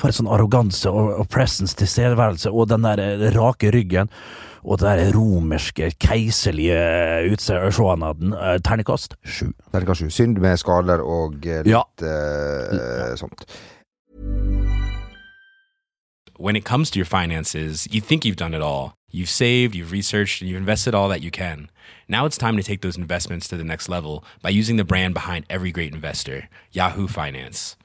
[0.00, 3.04] For en sånn arroganse og, og presence, tilstedeværelse, og den der
[3.36, 4.10] rake ryggen.
[4.64, 6.78] Og det der romerske, keiserlige
[7.32, 7.78] utseendet.
[7.78, 9.50] Uh, terningkast sju.
[9.72, 10.08] Terningkast sju.
[10.10, 11.82] Synd med skaler og eh, litt Ja.
[12.00, 13.44] uh, sånt.
[16.38, 18.94] when it comes to your finances, you think you've done it all.
[19.10, 21.70] You've saved, you've researched, and you've invested all that you can.
[22.08, 25.14] Now it's time to take those investments to the next level by using the brand
[25.14, 27.76] behind every great investor, Yahoo Finance.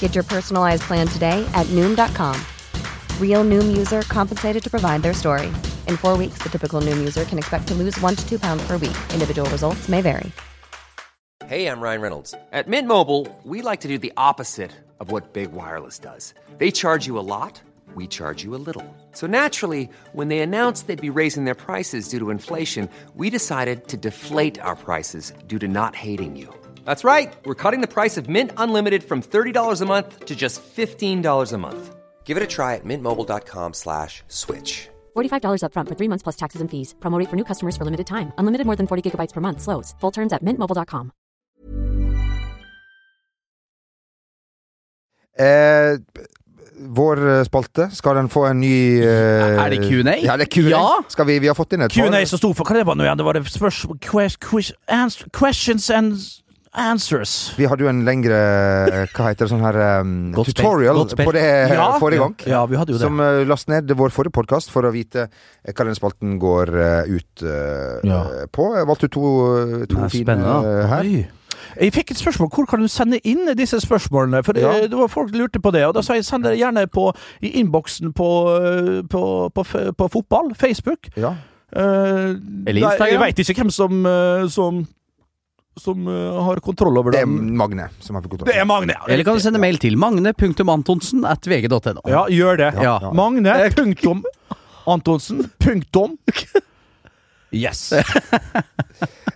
[0.00, 2.36] Get your personalized plan today at Noom.com.
[3.20, 5.46] Real Noom user compensated to provide their story.
[5.86, 8.66] In four weeks, the typical Noom user can expect to lose one to two pounds
[8.66, 8.96] per week.
[9.14, 10.32] Individual results may vary.
[11.46, 12.34] Hey, I'm Ryan Reynolds.
[12.52, 16.34] At Mint Mobile, we like to do the opposite of what Big Wireless does.
[16.58, 17.62] They charge you a lot,
[17.94, 18.84] we charge you a little.
[19.12, 23.88] So naturally, when they announced they'd be raising their prices due to inflation, we decided
[23.88, 26.52] to deflate our prices due to not hating you.
[26.88, 27.36] That's right.
[27.44, 31.58] We're cutting the price of Mint Unlimited from $30 a month to just $15 a
[31.58, 31.82] month.
[32.24, 34.88] Give it a try at mintmobile.com slash switch.
[35.14, 36.94] $45 upfront for three months plus taxes and fees.
[36.98, 38.32] Promo rate for new customers for limited time.
[38.38, 39.60] Unlimited more than 40 gigabytes per month.
[39.60, 39.94] Slows.
[40.00, 41.12] Full terms at mintmobile.com.
[45.38, 46.00] Eh,
[46.78, 50.16] vår eh, spalte, skal den få en ny eh, Er det Q&A?
[50.24, 50.72] Ja, det er Q&A.
[50.72, 51.02] Ja.
[51.08, 53.04] Skal vi, vi har fått inn et Q&A som sto for Hva det var nå
[53.04, 53.20] igjen?
[53.20, 56.16] Det var det spørsmål ques, ques, ans, Questions and
[56.74, 57.54] answers.
[57.58, 58.38] Vi hadde jo en lengre
[59.14, 60.12] Hva heter det sånn her um,
[60.48, 61.86] tutorial på det Ja.
[62.00, 62.34] forrige gang.
[62.46, 63.04] Ja, vi hadde jo det.
[63.06, 66.72] Som uh, last ned vår forrige podkast for å vite eh, hva den spalten går
[66.76, 68.20] uh, ut uh, Ja.
[68.42, 68.68] eh, på.
[68.76, 69.24] Jeg valgte to,
[69.82, 71.04] eh, to er fine eh, her.
[71.08, 71.26] Oi.
[71.78, 72.48] Jeg fikk et spørsmål.
[72.54, 74.40] Hvor kan du sende inn disse spørsmålene?
[74.46, 74.72] For Ja.
[74.88, 75.84] det var folk lurte på det.
[75.86, 77.10] Og da sa jeg send det gjerne på,
[77.42, 78.28] i innboksen på,
[78.58, 79.22] eh, på,
[79.54, 79.64] på,
[79.98, 80.54] på fotball.
[80.58, 81.10] Facebook.
[81.16, 81.34] Ja.
[81.68, 82.32] Uh,
[82.64, 83.10] Eller nei, Instagram.
[83.12, 84.78] Jeg veit ikke hvem som eh, som,
[85.82, 87.28] som uh, har kontroll over Det er.
[87.28, 88.50] Magne som har fått kontroll.
[88.52, 88.96] Det er Magne.
[88.96, 89.06] ja.
[89.08, 92.02] Eller kan du sende mail til magne.antonsen at vg.no.
[92.08, 92.72] Ja, gjør det.
[92.82, 92.98] Ja.
[93.16, 93.56] Magne.
[93.76, 94.24] Punktum.
[94.88, 95.46] Antonsen.
[95.62, 96.18] Punktum.
[97.50, 97.92] Yes.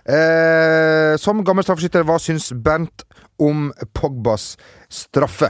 [0.03, 3.05] Eh, som gammel straffeskytter, hva syns Bernt
[3.39, 4.57] om Pogbas
[4.91, 5.47] straffe?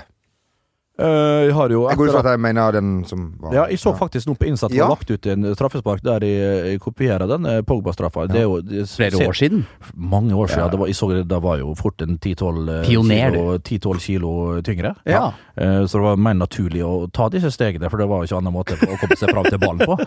[0.94, 3.62] Eh, jeg har jo Jeg går ut fra at jeg mener den som var Ja,
[3.66, 4.86] jeg så faktisk nå på Insta at Ja.
[4.88, 8.28] lagt ut en straffespark der jeg, jeg kopierer den eh, Pogba-straffa.
[8.30, 9.66] Det er jo det, Flere år siden.
[9.96, 10.66] Mange år siden.
[10.66, 10.70] Ja.
[10.70, 14.62] Det var, jeg så det, det var jo fort en 10-12 eh, kilo, 10-12 kilo
[14.62, 14.94] tyngre.
[15.06, 15.34] Ja.
[15.58, 18.38] Uh, Så det var mer naturlig å ta disse stegene, for det var jo ikke
[18.38, 19.98] annen måte å komme seg fram til ballen på.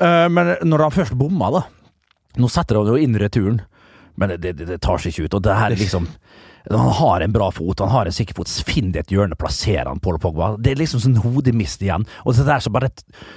[0.00, 1.62] Uh, Men når han først bomma, da
[2.40, 3.60] Nå setter han jo inn returen,
[4.16, 5.34] men det, det, det tar seg ikke ut.
[5.34, 6.08] Og det her er liksom
[6.70, 8.48] Han har en bra fot, han har en sikker fot.
[8.66, 10.54] Finn det et hjørne, plasser han Paul Pogba.
[10.56, 12.06] Det er liksom sånn hodemist igjen.
[12.24, 12.88] Og det der så bare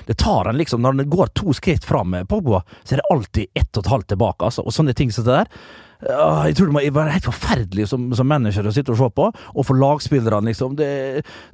[0.07, 3.11] Det tar han liksom Når han går to skritt fram med Pogba, så er det
[3.11, 4.63] alltid ett og et halvt tilbake, altså.
[4.63, 5.51] Og sånne ting som det der.
[5.97, 9.29] Jeg tror det må være helt forferdelig som, som manager å sitte og se på,
[9.33, 10.75] og for lagspillerne, liksom.
[10.77, 10.89] Det,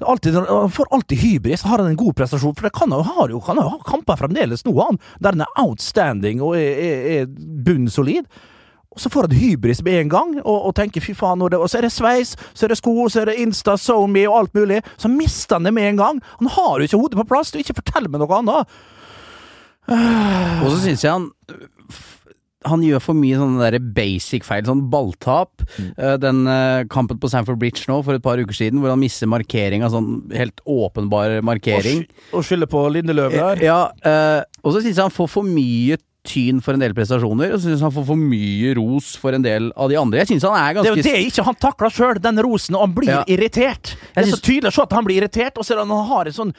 [0.03, 1.63] alltid, han får alltid hybris.
[1.63, 2.55] Har han en god prestasjon?
[2.59, 4.99] For det kan han har jo kan ha kamper fremdeles nå, han.
[5.23, 7.31] Der han er outstanding og er, er, er
[7.65, 8.27] bunnsolid.
[8.93, 11.59] Og så får han hybris med en gang, og, og tenker fy faen, og, det,
[11.59, 14.39] og så er det sveis, så er det sko, så er det Insta, SoMe og
[14.43, 14.81] alt mulig.
[15.01, 16.23] Så mister han det med en gang.
[16.39, 17.53] Han har jo ikke hodet på plass.
[17.53, 18.75] Du ikke fortell meg noe annet.
[19.89, 21.31] Og så syns jeg han
[22.63, 25.65] han gjør for mye sånne der basic feil, sånn balltap.
[25.75, 25.89] Mm.
[26.23, 29.27] Den eh, kampen på Sanford Bridge nå for et par uker siden, hvor han mister
[29.27, 32.05] markeringa, sånn helt åpenbar markering.
[32.29, 33.63] Og, og skylder på Lindeløv der.
[33.67, 37.51] Ja, eh, og så syns jeg han får for mye tyn for en del prestasjoner,
[37.55, 40.21] og syns han får for mye ros for en del av de andre.
[40.23, 40.93] Jeg syns han er ganske...
[40.95, 43.23] Det er jo det ikke han takler sjøl, den rosen, og han blir Ja.
[43.27, 43.97] irritert.
[44.13, 46.09] Det er så tydelig å se at han blir irritert, og så er det han
[46.13, 46.55] har et sånn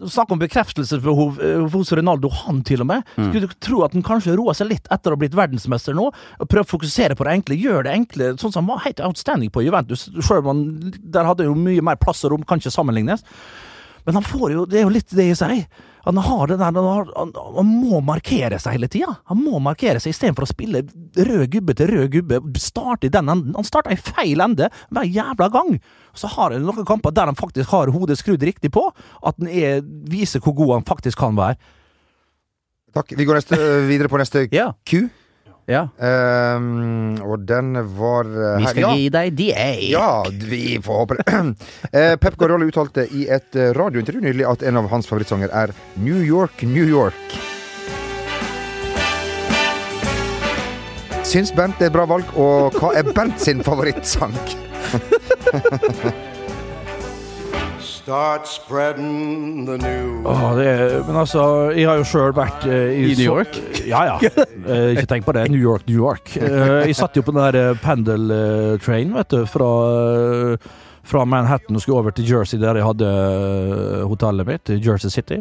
[0.00, 3.02] Snakk om bekreftelsesbehov eh, hos Ronaldo, han til og med.
[3.18, 3.56] Skulle mm.
[3.60, 6.06] tro at han kanskje roer seg litt etter å ha blitt verdensmester nå,
[6.40, 7.58] prøver å fokusere på det enkle.
[7.60, 10.06] Gjør det enkle, sånn som han var helt outstanding på Juventus.
[10.24, 10.62] Selv han
[10.96, 13.26] der hadde jo mye mer plass og rom, kan ikke sammenlignes.
[14.06, 15.84] Men han får jo, det er jo litt det jeg sier.
[16.04, 19.14] Han har det der, han, han, han må markere seg hele tida.
[19.28, 20.84] Han må markere seg istedenfor å spille
[21.16, 22.40] rød gubbe til rød gubbe.
[22.60, 23.56] Starte i den enden.
[23.58, 25.76] Han starta i feil ende hver jævla gang.
[26.16, 28.86] Så har han noen kamper der han faktisk har hodet skrudd riktig på.
[29.20, 31.60] At han er, viser hvor god han faktisk kan være.
[32.96, 33.12] Takk.
[33.14, 34.72] Vi går neste, videre på neste Ja.
[34.88, 35.08] Q.
[35.70, 35.84] Ja.
[36.02, 38.94] Um, og den var uh, Vi her- skal ja.
[38.98, 39.68] gi deg DA.
[39.92, 40.08] Ja,
[40.50, 41.26] vi får håpe det.
[41.30, 45.70] uh, Pep Guardiola uttalte i et eh, radiointervju nylig at en av hans favorittsanger er
[46.02, 47.38] New York, New York.
[51.30, 54.34] Syns Bent det er bra valg, og hva er Bent sin favorittsang?
[60.26, 61.42] Åh, det er, men altså,
[61.76, 63.58] jeg har jo sjøl vært eh, I New så- York?
[63.88, 64.18] Ja, ja.
[64.70, 65.46] Eh, ikke tenk på det.
[65.50, 66.34] New York, New York.
[66.36, 69.70] Eh, jeg satt jo på den der eh, Pendle eh, train, vet du, fra,
[70.54, 70.70] eh,
[71.10, 75.10] fra Manhattan og skulle over til Jersey, der jeg hadde eh, hotellet mitt, i Jersey
[75.10, 75.40] City.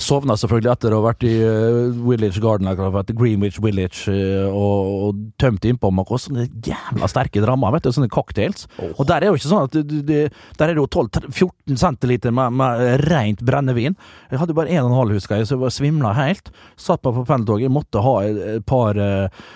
[0.00, 4.88] Sovna selvfølgelig etter å ha vært i uh, Village Garden, hva Greenwich Village, uh, og,
[5.06, 8.66] og tømt innpå meg også sånne jævla sterke drammer, vet du, sånne cocktails.
[8.94, 10.14] Og der er jo ikke sånn at du, du,
[10.58, 13.94] Der er det jo 12-14 centiliter med, med rent brennevin.
[14.32, 16.50] Jeg hadde jo bare 1,5, husker jeg, så jeg var svimla helt.
[16.80, 19.46] Satt meg på pendeltoget, måtte ha et, par uh,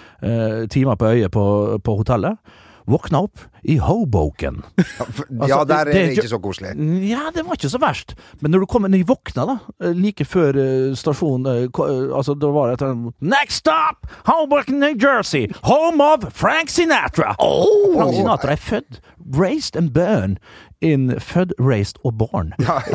[0.71, 1.45] timer på øyet på,
[1.83, 2.39] på hotellet.
[2.89, 4.63] Våkna opp i Hoboken.
[4.79, 6.71] Ja, Altså, der er det- det ikke så koselig.
[7.09, 8.15] Ja, det var ikke så verst.
[8.41, 9.57] Men når du kommer når i våkna, da,
[9.93, 14.07] like før eh, stasjonen eh, eh, Altså, da var det et Next stop!
[14.27, 15.49] Hoboken, New Jersey!
[15.69, 17.35] Home of Frank Sinatra!
[17.39, 19.01] Frank Sinatra er født,
[19.37, 20.39] raised and born
[20.81, 22.53] in Født, raised og born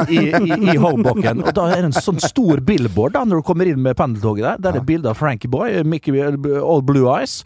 [0.10, 1.44] i, i, i Hoboken.
[1.44, 4.44] Og da er det en sånn stor billboard da når du kommer inn med pendeltoget
[4.48, 4.58] der.
[4.64, 7.42] Der er det bilde av Frankie Boy, Mickey All Blue Eyes.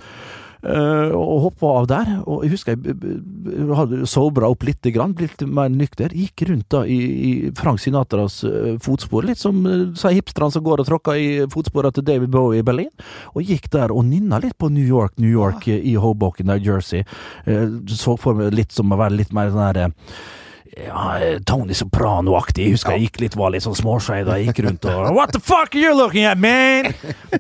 [0.64, 2.12] Eh, og hoppa av der.
[2.26, 6.14] Og jeg husker jeg hadde sobra opp litt, grann, blitt mer nykter.
[6.16, 10.84] Gikk rundt da i, i Frank Sinatras eh, fotspor, litt som uh, hipsterne som går
[10.84, 12.92] og tråkker i fotsporene til David Bowie i Berlin.
[13.36, 15.78] Og gikk der og nynna litt på New York, New York ja.
[15.78, 17.06] i Hoboken, New Jersey.
[17.46, 20.36] Eh, så for meg litt som å være litt mer sånn herre eh,
[20.86, 22.68] ja, Tony Soprano-aktig.
[22.68, 25.34] Jeg husker jeg gikk litt, var litt sånn småskeiv da jeg gikk rundt og What
[25.36, 26.92] the fuck are you looking at, man?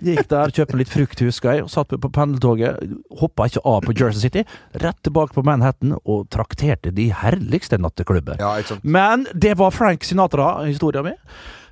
[0.01, 2.81] Gikk der, kjøpte litt frukt, husker jeg, og satt på pendeltoget.
[3.21, 4.45] Hoppa ikke av på Jersey City.
[4.81, 8.41] Rett tilbake på Manhattan og trakterte de herligste natteklubber.
[8.41, 8.55] Ja.
[8.81, 11.13] Men det var Frank Sinatra-historia mi.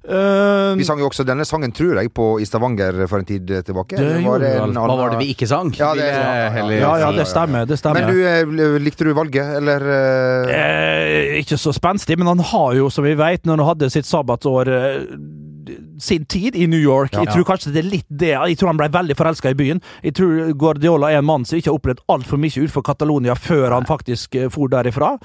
[0.06, 3.48] Uh, Vi sang jo også denne sangen, tror jeg, på, i Stavanger for en tid
[3.66, 3.98] tilbake.
[3.98, 4.76] Det var det en.
[4.78, 5.72] Hva var det vi ikke sang?
[5.80, 7.66] Ja, det- ja, ja, ja, ja, det stemmer.
[7.66, 8.06] Det stemmer.
[8.06, 9.82] Men du, eh, likte du valget, eller?
[9.82, 13.90] Uh, Eh, ikke så spenstig, men han har jo, som vi vet, når han hadde
[13.92, 14.70] sitt sabbatsår
[16.00, 17.14] sin tid i New York.
[17.16, 18.34] Jeg tror kanskje det er litt det.
[18.36, 19.82] Jeg tror han ble veldig forelska i byen.
[20.04, 23.72] Jeg tror Guardiola er en mann som ikke har opplevd altfor mye utenfor Catalonia før
[23.74, 25.16] han faktisk for derifra.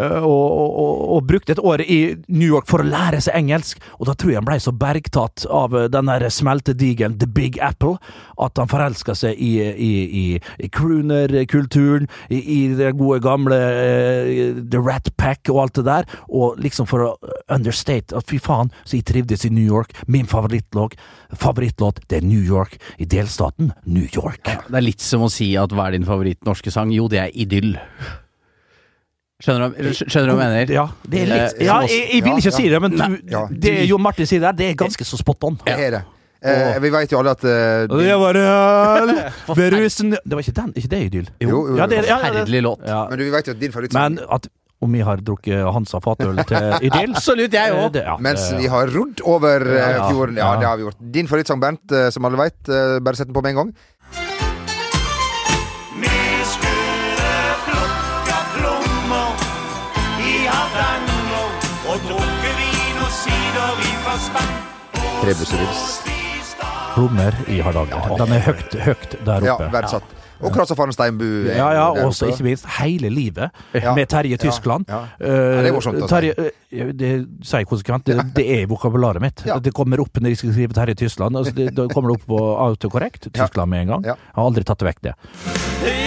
[0.00, 2.00] Eh, og, og, og, brukte et år i
[2.32, 3.80] New York for å lære seg engelsk.
[3.98, 7.60] Og da tror jeg han ble så bergtatt av eh, den der smeltedigelen The Big
[7.62, 7.98] Apple
[8.40, 10.24] at han forelska seg i, i, i,
[10.64, 16.08] i crooner-kulturen, i, i det gode gamle uh, The Rat Pack og alt det der.
[16.28, 17.10] Og liksom for å
[17.52, 19.94] understate at fy faen, så jeg trivdes i New York.
[20.08, 20.96] Min favorittlåt,
[21.36, 24.42] favorittlåt det er New York, i delstaten New York.
[24.44, 26.94] Det er litt som å si at hva er din favoritt-norske sang?
[26.94, 27.76] Jo, det er Idyll.
[29.40, 30.72] Skjønner du, skjønner du hva jeg mener?
[30.74, 33.18] Ja, det er litt Eh, Ja, jeg, jeg vil ikke Ja, si det, men du,
[33.32, 33.46] Ja.
[33.50, 35.56] det Jon Martin sier der, det er ganske så spot on.
[35.64, 36.02] Det er det.
[36.42, 37.98] Eh, vi vet jo alle at eh, de...
[38.04, 39.10] det var øl
[39.58, 41.26] berusen Det var ikke den, ikke det Idyll?
[41.44, 41.76] Jo, jo, jo.
[41.76, 42.86] Ja, det, ja, ja, det- Forferdelig låt.
[42.88, 43.02] Ja.
[43.10, 44.48] Men du, vi vet jo at din favoritt Men at
[44.80, 47.92] om vi har drukket Hansa fatøl til Idyll Absolutt, jeg eh, òg.
[47.92, 50.36] det- ja, Mens vi har rodd over eh, Ja, fjorden.
[50.40, 50.60] Ja, ja.
[50.62, 50.96] det har vi gjort.
[51.12, 52.56] Din favorittsang, Bernt, eh, som alle vet.
[52.72, 53.74] eh, bare sett den på med en gang.
[65.20, 66.00] Trebussrus.
[66.94, 68.08] Plommer i Hardanger.
[68.18, 69.66] Den er høyt, høyt der oppe.
[69.66, 70.16] Ja, verdsatt.
[70.40, 71.26] Og Krasafaren Steinbu.
[71.50, 73.92] er Ja, ja, og ikke minst hele livet Ja.
[73.94, 74.86] med Terje Tyskland.
[74.88, 75.26] Ja, ja.
[75.60, 76.14] det er morsomt å si.
[76.14, 76.32] Terje,
[76.72, 77.10] eh, det
[77.44, 78.04] sier jeg konsekvent.
[78.08, 79.44] Det, det er vokabularet mitt.
[79.44, 79.58] Ja.
[79.60, 81.36] Det kommer opp når jeg skal skrive Terje Tyskland.
[81.36, 83.28] Altså det, da kommer det opp på autokorrekt.
[83.30, 84.02] Tyskland med en gang.
[84.04, 85.99] Jeg har aldri tatt det vekk, det.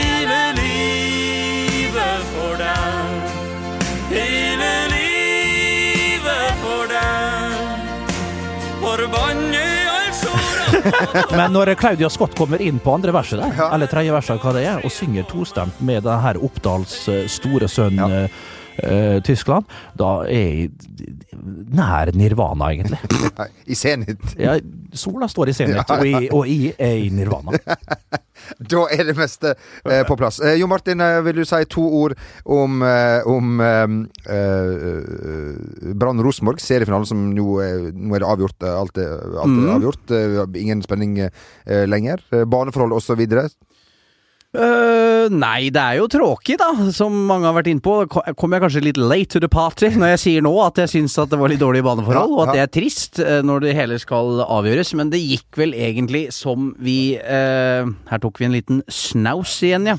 [11.38, 14.66] Men når Claudia Scott kommer inn på andre verset der, eller tredje verset, hva det
[14.68, 18.28] er, og synger tostemt med den her Oppdals eh, store sønn Ja.
[18.78, 19.66] Eh, Tyskland,
[20.00, 20.72] da er jeg
[21.74, 23.00] nær nirvana, egentlig.
[23.74, 24.18] I senhet.
[24.40, 24.58] Ja,
[24.94, 27.58] sola står i senhet, og, jeg- og jeg er i nirvana.
[28.60, 29.54] Da er det meste
[29.88, 30.40] eh, på plass.
[30.44, 33.86] Eh, jo Martin, eh, vil du si to ord om, eh, om eh,
[35.96, 38.64] Brann Rosenborg, seriefinalen som nå, er- nå er det avgjort.
[38.68, 39.76] Alt er, alt er Mhm.
[39.78, 40.56] avgjort.
[40.58, 41.30] ingen spenning
[41.88, 42.20] lenger.
[42.46, 43.22] Baneforhold osv.
[44.54, 47.96] Øh, nei, det er jo tråkig, da, som mange har vært inne på.
[48.38, 51.18] Kommer jeg kanskje litt late to the party når jeg sier nå at jeg syns
[51.24, 53.74] at det var litt dårlige baneforhold, Ja, og at det er trist øh, når det
[53.80, 58.54] hele skal avgjøres, men det gikk vel egentlig som vi uh, Her tok vi en
[58.56, 59.98] liten snaus igjen, ja.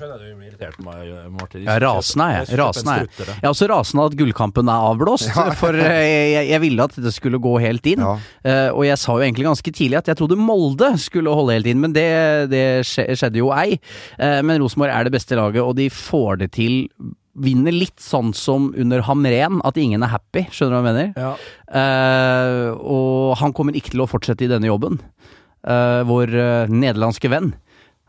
[1.67, 2.59] Ja, rasende er jeg.
[2.61, 3.27] Rasende er jeg.
[3.27, 7.13] Jeg er også rasende at gullkampen er avblåst, for eh, jeg, jeg ville at det
[7.15, 8.05] skulle gå helt inn.
[8.47, 11.69] Eh, og jeg sa jo egentlig ganske tidlig at jeg trodde Molde skulle holde helt
[11.71, 12.07] inn, men det,
[12.53, 13.81] det skjedde jo ei.
[14.19, 16.85] Eh, men Rosenborg er det beste laget, og de får det til.
[17.45, 20.45] Vinner litt sånn som under Hamren, at ingen er happy.
[20.55, 21.11] Skjønner du hva jeg mener?
[21.19, 21.33] Ja.
[21.75, 25.01] Uh, og han kommer ikke til å fortsette i denne jobben.
[25.65, 27.55] Uh, vår uh, nederlandske venn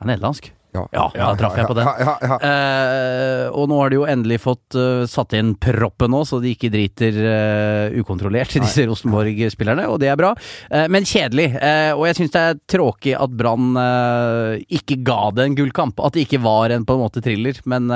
[0.03, 0.49] Er nederlandsk?
[0.75, 1.05] Ja.
[1.15, 1.87] Ja, da traff jeg på den.
[1.87, 2.37] Ja, ja, ja.
[2.49, 6.51] Eh, og nå har de jo endelig fått uh, satt inn proppen nå, så de
[6.55, 10.33] ikke driter uh, ukontrollert, disse Rosenborg-spillerne, og det er bra.
[10.69, 11.51] Eh, men kjedelig.
[11.59, 16.01] eh, og jeg syns det er tråkig at Brann eh, ikke ga det en gullkamp.
[16.03, 17.59] At det ikke var en på en måte thriller.
[17.69, 17.89] Men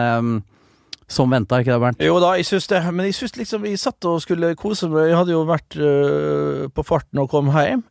[1.10, 2.04] som venta, ikke det, Bernt?
[2.06, 2.84] Jo da, jeg syns det.
[2.94, 5.10] Men jeg syns liksom vi satt og skulle kose meg.
[5.10, 7.82] Jeg hadde jo vært øh, på farten og kom hjem.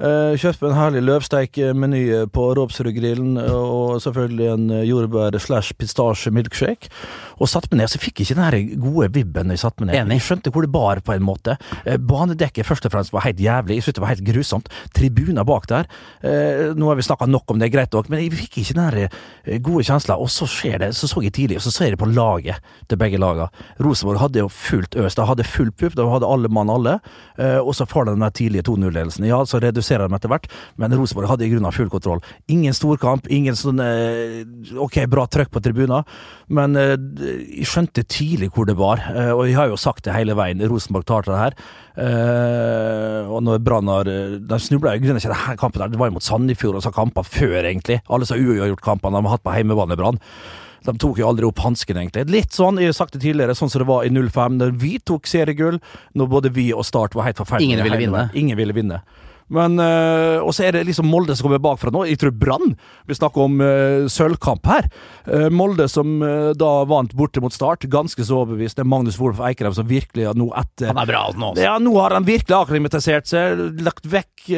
[0.00, 1.98] Uh, kjøpte en herlig løvsteikmeny
[2.32, 6.88] på Råpsrudgrillen, og selvfølgelig en øh, jordbær slash pistasje milkshake.
[7.36, 9.90] Og satte meg ned, så fikk jeg ikke den her gode vibben jeg satte meg
[9.90, 9.98] ned.
[10.00, 10.16] Enig.
[10.16, 11.58] Jeg skjønte hvor det bar, på en måte.
[11.84, 13.76] Uh, banedekket først og fremst var helt jævlig.
[13.76, 14.70] Jeg syntes det var helt grusomt.
[14.96, 15.90] Tribuner bak der.
[16.24, 18.88] Uh, nå har vi snakka nok om det, greit nok, men jeg fikk ikke den
[18.88, 20.16] her gode kjensla.
[20.16, 23.02] Og så skjer det, så så jeg tidlig, og så ser jeg på laget til
[23.04, 23.52] begge lagene.
[23.84, 25.20] Rosenborg hadde jo fullt øs.
[25.20, 26.96] De hadde full pupp, de hadde alle mann alle.
[27.60, 29.28] Og så får de den tidlige 2-0-ledelsen.
[29.28, 30.48] Ja, så reduserer dem etter hvert,
[30.80, 32.22] men Rosenborg hadde i grunnen full kontroll.
[32.52, 34.42] Ingen storkamp, ingen sånn eh,
[34.78, 36.06] Ok, bra trøkk på tribuner,
[36.48, 36.96] men eh,
[37.58, 39.02] jeg skjønte tidlig hvor det var.
[39.12, 40.62] Eh, og jeg har jo sagt det hele veien.
[40.70, 41.58] Rosenborg tar til det her.
[41.92, 46.24] Og når Brann har De snubla grunnen ikke denne kampen, der, det var jo mot
[46.24, 48.00] Sandefjord og så kamper før, egentlig.
[48.08, 50.20] Alle så uavgjort-kampene de har hatt på hjemmebane, Brann.
[50.82, 52.24] De tok jo aldri opp hansken, egentlig.
[52.32, 54.96] Litt sånn, jeg har sagt det tidligere, sånn som det var i 05, når vi
[54.98, 55.78] tok seriegull,
[56.18, 57.76] når både vi og Start var helt forferdelige.
[57.76, 58.24] Ingen ville vinne.
[58.38, 59.02] Ingen ville vinne.
[59.52, 62.06] Men, øh, Og så er det liksom Molde som kommer bakfra nå.
[62.08, 62.74] Jeg tror Brann
[63.08, 64.88] Vi snakker om øh, sølvkamp her.
[65.26, 68.78] Uh, Molde som øh, da vant borte mot Start, ganske så overbevist.
[68.78, 71.64] Det er Magnus Wolff Eikrem som virkelig har nå etter Han er bra nå, altså.
[71.64, 74.48] ja, nå har han virkelig akklimatisert seg, lagt vekk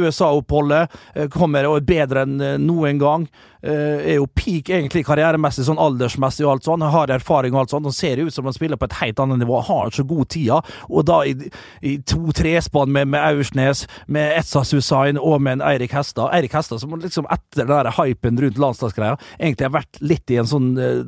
[0.00, 0.92] USA-oppholdet,
[1.32, 3.26] kommer og er bedre enn noen gang.
[3.64, 6.84] Eh, er jo peak egentlig karrieremessig, sånn aldersmessig og alt sånn.
[6.94, 7.88] Har erfaring og alt sånt.
[7.88, 9.60] Han ser ut som han spiller på et helt annet nivå.
[9.64, 10.60] Har så god tida.
[10.90, 11.34] Og da i,
[11.82, 16.28] i to-trespann med, med Aursnes, med Etsa Hussain og med en Eirik Hestad.
[16.36, 20.38] Eirik Hestad som liksom etter den der hypen rundt landslagsgreia egentlig har vært litt i
[20.42, 21.00] en sånn eh,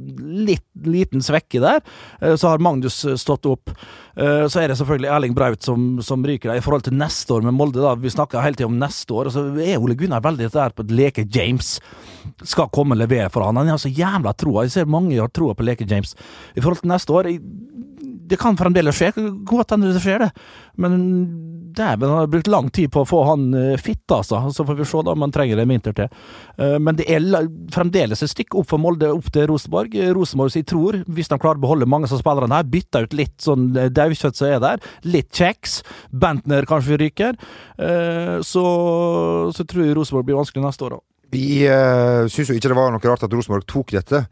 [0.47, 1.85] litt liten svekke der.
[2.21, 3.71] Eh, Så har Magnus stått opp.
[4.17, 6.57] Så er det selvfølgelig Erling Braut som, som ryker der.
[6.63, 7.91] I forhold til neste år med Molde, da.
[8.01, 9.29] Vi snakker hele tida om neste år.
[9.29, 11.75] Og så er Ole Gunnar veldig der på et Leke James
[12.49, 13.59] skal komme og levere for han.
[13.61, 14.67] Han har så jævla troa.
[14.67, 16.17] Jeg ser mange har troa på Leke James.
[16.55, 17.33] I forhold til neste år
[18.27, 19.13] det kan fremdeles skje.
[19.47, 20.31] Godt hende det skjer, det.
[20.83, 20.97] Men
[21.77, 24.41] dæven, han har brukt lang tid på å få han eh, fit, altså.
[24.55, 26.11] Så får vi se da om han trenger en vinter til.
[26.59, 29.95] Eh, Men det er fremdeles et stykke opp for Molde, opp til Rosenborg.
[29.95, 33.19] Eh, Rosenborg sier tror, hvis de klarer å beholde mange av spillerne her, bytter ut
[33.19, 35.81] litt sånn daukjøtt som er der, litt kjeks,
[36.11, 37.37] Bentner kanskje ryker,
[38.47, 38.65] så,
[39.55, 41.05] så tror jeg Rosenborg blir vanskelig neste år òg.
[41.35, 44.27] Vi uh, syns jo ikke det var noe rart at Rosenborg tok dette,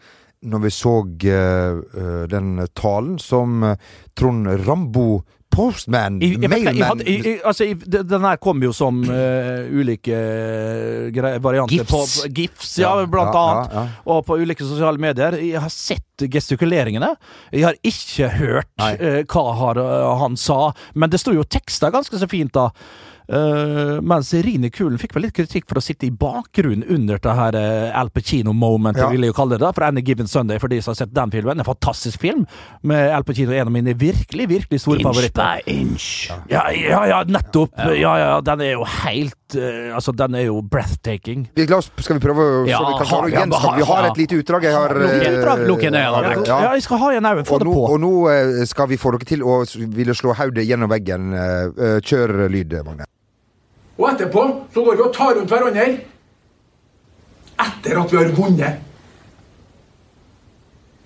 [0.44, 3.78] når vi så eh, eh, den talen som eh,
[4.12, 5.22] Trond Rambo
[5.54, 9.62] Postman, I, jeg, vet jeg mailman hadde, i, altså, den her kom jo som uh,
[9.70, 10.16] ulike
[11.14, 11.92] uh, varianter Gifs.
[11.92, 13.76] på GIFs, ja, blant ja, annet.
[13.76, 14.02] ja, ja.
[14.10, 15.38] Og på ulike sosiale medier.
[15.38, 17.12] Jeg har sett gestikuleringene.
[17.54, 21.94] Jeg har ikke hørt eh, hva har, eh, han sa, men det sto jo tekster
[21.94, 22.72] ganske så fint da.
[23.26, 27.34] Eh, mens Rine Kulen fikk vel litt kritikk for å sitte i bakgrunnen under det
[27.38, 29.08] her uh, Al Pacino-momentet, Ja.
[29.08, 29.60] vil jeg jo kalle det.
[29.64, 31.58] da, For Any Given Sunday, for de som har sett den filmen.
[31.58, 32.44] En fantastisk film
[32.82, 35.60] med Al Pacino, en av mine virkelig, virkelig store favoritter.
[35.66, 36.28] inch.
[36.50, 37.72] Ja, ja, ja, nettopp.
[37.96, 41.48] Ja, ja, den er jo helt eh, Altså, den er jo breathtaking.
[41.56, 43.50] Vi, la oss, skal vi prøve å Ja, så vi kan ha- det igjen?
[43.50, 44.62] vi ha- har et lite utdrag.
[44.68, 46.46] Jeg har Lukk igjen, lukk igjen øynene.
[46.46, 47.44] Ja, jeg skal ha igjen øynene.
[47.46, 47.84] Få det på.
[47.92, 49.60] og nå uh, skal vi få dere til å
[49.94, 51.32] ville slå hodet gjennom veggen.
[51.34, 53.06] Uh, Kjør lyd, Magne.
[53.98, 54.42] Og etterpå
[54.74, 55.86] så går vi og tar rundt hverandre
[57.64, 58.80] etter at vi har vunnet.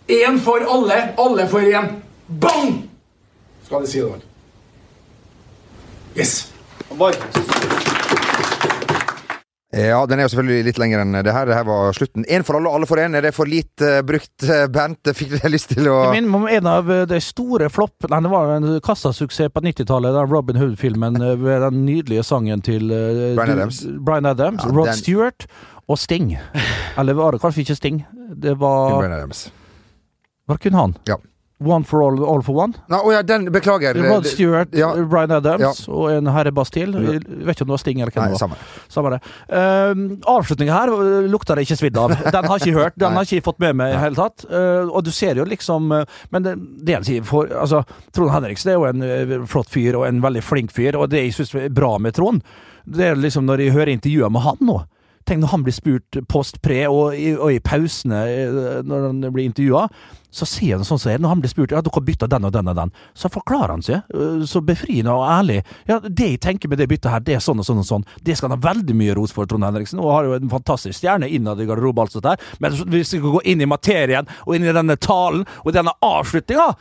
[0.08, 1.90] Én for alle, alle for én.
[2.28, 2.88] Bang!
[3.66, 4.22] Skal de si det.
[6.16, 6.48] Yes.
[9.68, 11.44] Ja, den er jo selvfølgelig litt lenger enn det her.
[11.44, 12.24] Det her var slutten.
[12.24, 13.12] Én for alle, alle for én.
[13.18, 14.32] Er det for litt uh, brukt,
[14.72, 15.10] band Bent?
[15.18, 18.32] Fikk dere lyst til å Jeg minner om en av eh, de store floppene det
[18.32, 23.56] var en kassasuksess på 90-tallet, den Robin Hood-filmen med den nydelige sangen til Brian Bryan
[23.58, 23.82] Adams.
[24.08, 25.48] Brian Adams, Ja, Rod den- Stewart
[25.88, 26.32] og Sting.
[26.96, 28.00] Eller var det kanskje ikke Sting?
[28.40, 29.50] Det var Bryan Adams.
[30.48, 30.96] Var det kun han?
[31.08, 31.20] Ja.
[31.60, 32.76] One for all, all for one?
[32.86, 33.96] Nei, å ja, den Beklager.
[33.98, 34.92] Rod Stewart, Ja.
[34.94, 35.92] Bryan Adams Ja.
[35.92, 36.94] og en herre Bastille.
[37.02, 38.38] Jeg vet ikke om det var Sting eller hvem det var.
[38.38, 38.58] samme.
[38.88, 39.20] Samme det.
[39.50, 39.94] Uh,
[40.38, 42.14] avslutningen her lukta lukter det ikke svidd av.
[42.14, 42.94] Den har jeg ikke hørt.
[42.96, 44.44] Den har jeg ikke fått med meg i hele tatt.
[44.46, 46.54] Uh, og du ser jo liksom uh, Men det,
[46.86, 47.82] det jeg sier for altså,
[48.14, 51.34] Trond Henriksen er jo en flott fyr og en veldig flink fyr, og det jeg
[51.40, 52.42] syns er bra med Trond,
[52.86, 54.78] det er liksom når jeg hører intervjuer med han nå.
[55.28, 59.44] Tenk når han blir spurt post pre og og i pausene eh, når han blir
[59.44, 59.84] intervjua,
[60.32, 61.20] så sier han sånn som er.
[61.20, 63.84] Når han blir spurt ja, dere bytta den og den og den, så forklarer han
[63.84, 65.60] seg eh, så befriende og ærlig.
[65.88, 68.06] Ja, det jeg tenker med det byttet her, det er sånn og sånn og sånn.
[68.24, 70.98] Det skal han ha veldig mye ros for, Trond Henriksen, og har jo en fantastisk
[71.00, 72.06] stjerne innad i garderoben.
[72.06, 72.44] alt sånt der.
[72.64, 75.96] Men hvis vi skal gå inn i materien, og inn i denne talen, og denne
[76.04, 76.72] avslutninga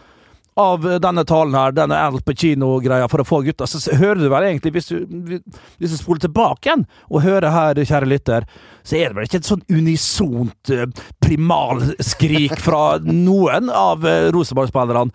[0.57, 4.47] av denne talen her, denne Al Pacino-greia for å få gutta, så hører du vel
[4.47, 5.37] egentlig, hvis du,
[5.77, 8.47] hvis du spoler tilbake igjen og hører her, kjære lytter,
[8.81, 10.89] så er det vel ikke et sånn unisont eh,
[11.23, 15.13] primalskrik fra noen av eh, Rosenborg-spillerne,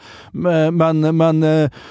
[0.78, 1.84] men, men, eh,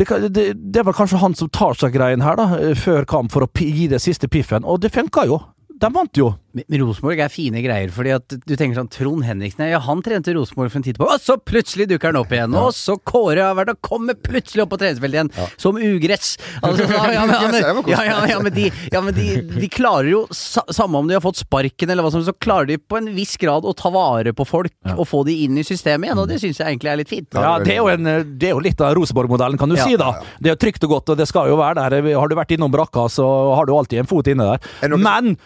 [0.00, 3.30] det, det, det er vel kanskje han som tar seg greien her, da, før kamp,
[3.34, 5.38] for å gi det siste piffen, og det funka jo.
[5.82, 6.32] De vant jo.
[6.52, 10.34] Men Rosenborg er fine greier, fordi at du tenker sånn Trond Henriksen Ja, han trente
[10.36, 12.52] Rosenborg for en tid på, og så plutselig dukker han opp igjen!
[12.58, 15.30] Og så Kåre har vært og kommer plutselig opp på treningsfeltet igjen,
[15.60, 16.34] som ugress!
[16.60, 19.26] Altså, ja, ja, men, ja, men, ja, ja, ja, de, ja, men de,
[19.56, 22.68] de klarer jo, samme om de har fått sparken eller hva som helst, så klarer
[22.74, 25.66] de på en viss grad å ta vare på folk og få de inn i
[25.66, 27.32] systemet igjen, og det syns jeg egentlig er litt fint.
[27.38, 29.88] Ja, det er jo, en, det er jo litt av Rosenborg-modellen, kan du Ja.
[29.88, 29.96] si.
[29.96, 30.12] da.
[30.42, 32.12] Det er trygt og godt, og det skal jo være der.
[32.18, 33.26] Har du vært innom brakka, så
[33.56, 34.96] har du alltid en fot inne Er der.
[35.00, 35.36] Men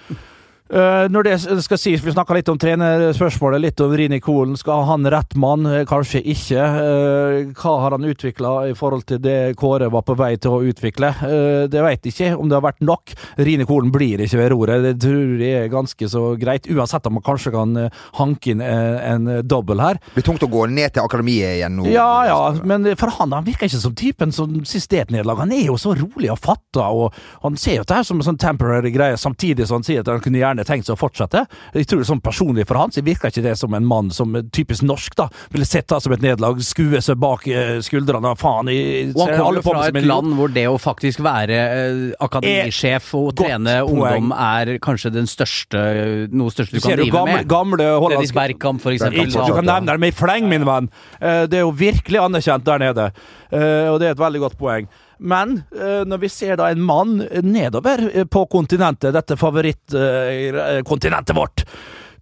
[0.71, 4.57] eh, når det skal sies, vi snakka litt om trenerspørsmålet, litt om Rini Kolen.
[4.59, 5.67] Skal han rett mann?
[5.67, 6.63] Eh, Kanskje ikke.
[6.77, 10.63] Uh, hva har han utvikla i forhold til det Kåre var på vei til å
[10.67, 11.13] utvikle?
[11.21, 13.15] Uh, det veit ikke om det har vært nok.
[13.39, 16.69] Rini Kolen blir ikke ved roret, det tror jeg er ganske så greit.
[16.71, 17.77] Uansett om man kanskje kan
[18.19, 20.01] hanke inn en, en dobbel her.
[20.09, 21.87] Det blir tungt å gå ned til akademiet igjen nå.
[21.93, 25.41] Ja, ja, men for han, han virker ikke som typen som sist det er nederlag.
[25.45, 28.27] Han er jo så rolig og fatta, og han ser jo det her som en
[28.27, 31.01] sånn temporary greie, samtidig som han sier at han kunne gjerne gjerne tenkt seg å
[31.01, 31.45] fortsette.
[31.77, 34.47] Jeg tror sånn personlig for han, så virker ikke det som en mann som er
[34.55, 35.29] typisk norsk, da.
[35.53, 39.39] Ville sett det som et nederlag, skue seg bak skuldrene skuldrene, faen i Og han
[39.41, 44.77] kommer fra et land hvor det å faktisk være eh, akademisjef og trene ungdom er
[44.85, 47.49] kanskje den største noe største Du kan drive med.
[47.51, 49.31] gamle hollandske Bergkamp, for eksempel.
[49.33, 50.91] Du kan nevne det med i fleng, min venn.
[51.21, 53.11] Eh, Det er jo virkelig anerkjent der nede,
[53.47, 54.89] Eh, og det er et veldig godt poeng.
[55.19, 61.65] Men eh, når vi ser da en mann nedover eh, på kontinentet, dette favorittkontinentet vårt,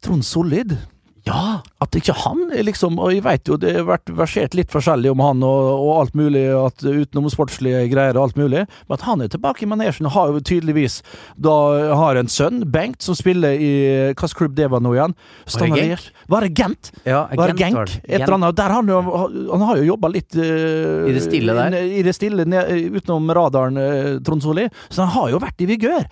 [0.05, 0.77] Trond Sollid
[1.25, 5.09] ja, At ikke han liksom Og jeg vet jo det har vært versert litt forskjellig
[5.15, 9.05] om han og, og alt mulig, at utenom sportslige greier og alt mulig, men at
[9.07, 10.99] han er tilbake i manesjen, har jo tydeligvis
[11.41, 11.55] da
[11.97, 13.71] har en sønn, Bengt, som spiller i
[14.13, 15.17] Hvilken klubb det var nå igjen?
[15.49, 16.05] Stavanger?
[16.31, 16.93] Var det Gent?
[17.09, 17.97] Ja, Var det Gent Genk?
[18.05, 18.57] Et eller annet.
[18.61, 21.77] Der han, jo- han har jo jobba litt uh, I det stille der?
[21.81, 24.69] I det stille, ned, utenom radaren, uh, Trond Solli.
[24.89, 26.07] Så han har jo vært i vigør.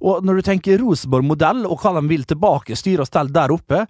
[0.00, 3.84] Og når du tenker Rosenborg-modell, og hva de vil tilbake, styre og stelle der oppe,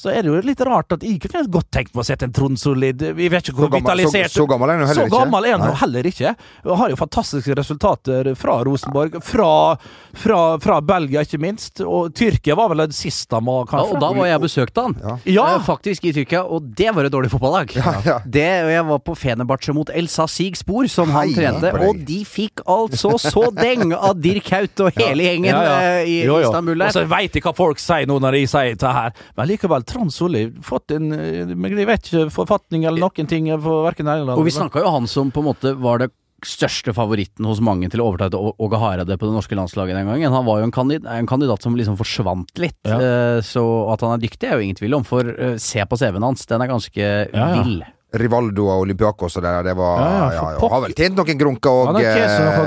[0.00, 2.32] så er det jo litt rart at jeg kunne godt tenkt meg å sette en
[2.32, 4.86] Trond Solid Vi vet ikke hvor Så gammel- vitalisert så- så gammel er han jo
[4.88, 5.18] heller Så ikke.
[5.20, 6.30] gammel er han jo heller ikke.
[6.64, 9.18] Og har jo fantastiske resultater fra Rosenborg.
[9.22, 9.76] Fra,
[10.14, 11.80] fra, fra Belgia, ikke minst.
[11.84, 14.96] Og Tyrkia var vel det siste han var, Ja, og da var jeg besøkte han.
[15.02, 15.16] Ja.
[15.26, 15.58] Ja.
[15.60, 17.74] Faktisk i Tyrkia, og det var et dårlig fotballag.
[18.06, 18.18] ja.
[18.24, 22.62] Det, jeg var på Fenebache mot Elsa Sigspor, som han Hei trente, og de fikk
[22.66, 25.78] altså så deng av Dirk Haut og hele gjengen Ja, ja.
[26.00, 26.48] eh, i Jo, jo.
[26.48, 29.48] Istanbul Og så veit jeg hva folk sier nå når de sier det her, men
[29.50, 34.10] likevel, Trond Solli fått en eh, Jeg vet ikke forfatning eller noen ting for verken
[34.10, 36.12] her eller Og vi snakka jo han som på en måte var det
[36.46, 40.32] største favoritten hos mange til å overta Åge Hareide på det norske landslaget den gangen.
[40.32, 42.78] Han var jo en kandidat, en kandidat som liksom forsvant litt.
[42.88, 42.96] Ja.
[42.96, 45.98] Eh, Så at han er dyktig er jo ingen tvil om, for eh, se på
[46.00, 47.48] CV-en hans, den er ganske ja.
[47.60, 47.82] vill.
[48.18, 50.70] Rivaldo og Olympiakos og det der, det var Ja, ja, ja.
[50.72, 52.00] Har vel tjent noen grunker òg,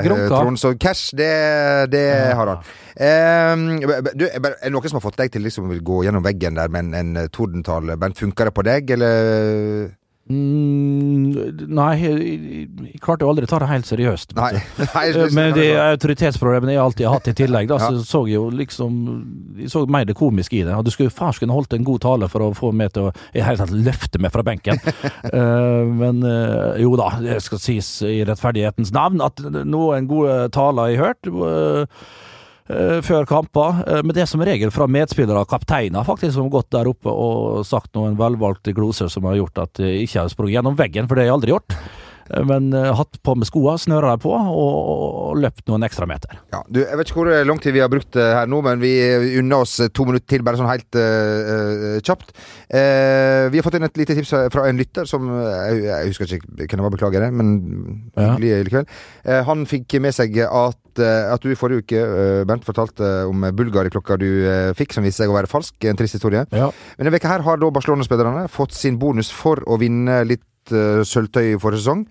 [0.06, 0.30] grunker.
[0.32, 0.60] Trond.
[0.62, 1.32] Så cash, det,
[1.92, 2.06] det
[2.38, 2.64] har han.
[2.94, 6.60] Eh, du, er det noen som har fått deg til liksom å gå gjennom veggen
[6.60, 7.98] der med en, en tordentale?
[8.00, 9.92] Men funker det på deg, eller?
[10.32, 11.34] Mm,
[11.76, 12.68] nei, jeg,
[13.04, 14.32] klarte jo aldri å ta det helt seriøst.
[14.38, 14.54] Nei.
[14.96, 17.90] Nei Eh, Men de autoritetsproblemene jeg alltid har hatt i tillegg, da, Ja.
[17.92, 18.96] så så jeg jo liksom
[19.60, 20.78] Jeg så mer det komiske i det.
[20.88, 23.44] Du skulle faen skulle holdt en god tale for å få meg til å i
[23.44, 24.80] hele tatt løfte meg fra benken.
[24.80, 30.94] uh, men uh, jo da, det skal sies i rettferdighetens navn at noen gode taler
[30.94, 31.28] jeg har hørt.
[31.28, 32.04] eh,
[33.04, 36.56] før kamper, eh, men det er som regel fra medspillere og kapteiner faktisk som har
[36.56, 40.32] gått der oppe og sagt noen velvalgte gloser som har gjort at de ikke har
[40.32, 41.78] sprunget gjennom veggen, for det har jeg aldri gjort.
[42.30, 44.80] Eh, Men eh, hatt på med skoa, snøra dem på og,
[45.34, 46.38] og løpt noen ekstra meter.
[46.54, 48.80] Ja, du, jeg vet ikke hvor lang tid vi har brukt eh, her nå, men
[48.84, 48.94] vi
[49.42, 51.54] unner oss eh, to minutter til, bare sånn helt eh,
[51.98, 52.32] eh, kjapt.
[52.74, 56.08] Uh, vi har fått inn et lite tips fra en lytter som eh, Jeg, jeg
[56.14, 57.52] husker ikke hvem det var, beklager det, men
[58.18, 58.34] Ja.
[58.40, 58.88] likevel.
[59.28, 63.12] Uh, han fikk med seg at, eh, at du i forrige uke, eh, Bernt, fortalte
[63.30, 65.76] om Bulgari-klokka du eh, fikk, som viste seg å være falsk.
[65.90, 66.46] En trist historie.
[66.54, 66.72] Ja.
[66.98, 71.04] Men denne veka her har da Barcelona-spillerne fått sin bonus for å vinne litt uh,
[71.04, 72.08] sølvtøy i forrige sesong.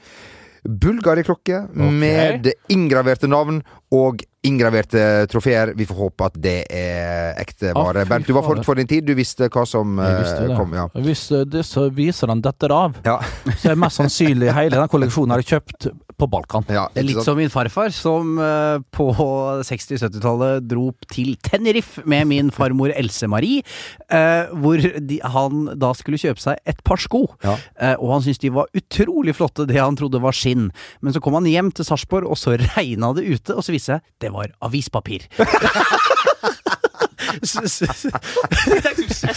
[0.62, 5.72] Bulgari-klokke med inngraverte navn og inngraverte trofeer.
[5.78, 8.02] Vi får håpe at det er ekte vare.
[8.02, 9.06] Ah, Bernt, du var fort for din tid.
[9.06, 10.56] Du visste hva som eh, visste det.
[10.58, 10.72] kom.
[10.76, 10.88] Ja.
[10.98, 13.20] Hvis eh, disse viserne detter av, Ja.
[13.62, 16.66] så er mest sannsynlig hele den kolleksjonen har jeg kjøpt på Balkan.
[16.70, 17.24] Ja, Det er litt sant?
[17.30, 19.06] som min farfar, som eh, på
[19.66, 23.62] 60-70-tallet dro til Tenerife med min farmor Else Marie,
[24.12, 27.24] eh, hvor de, han da skulle kjøpe seg et par sko.
[27.44, 27.56] Ja.
[27.78, 30.68] Eh, og han syntes de var utrolig flotte, det han trodde var skinn.
[31.02, 33.80] Men så kom han hjem til Sarpsborg, og så regna det ute, og så viste
[33.82, 35.28] det seg det var avispapir.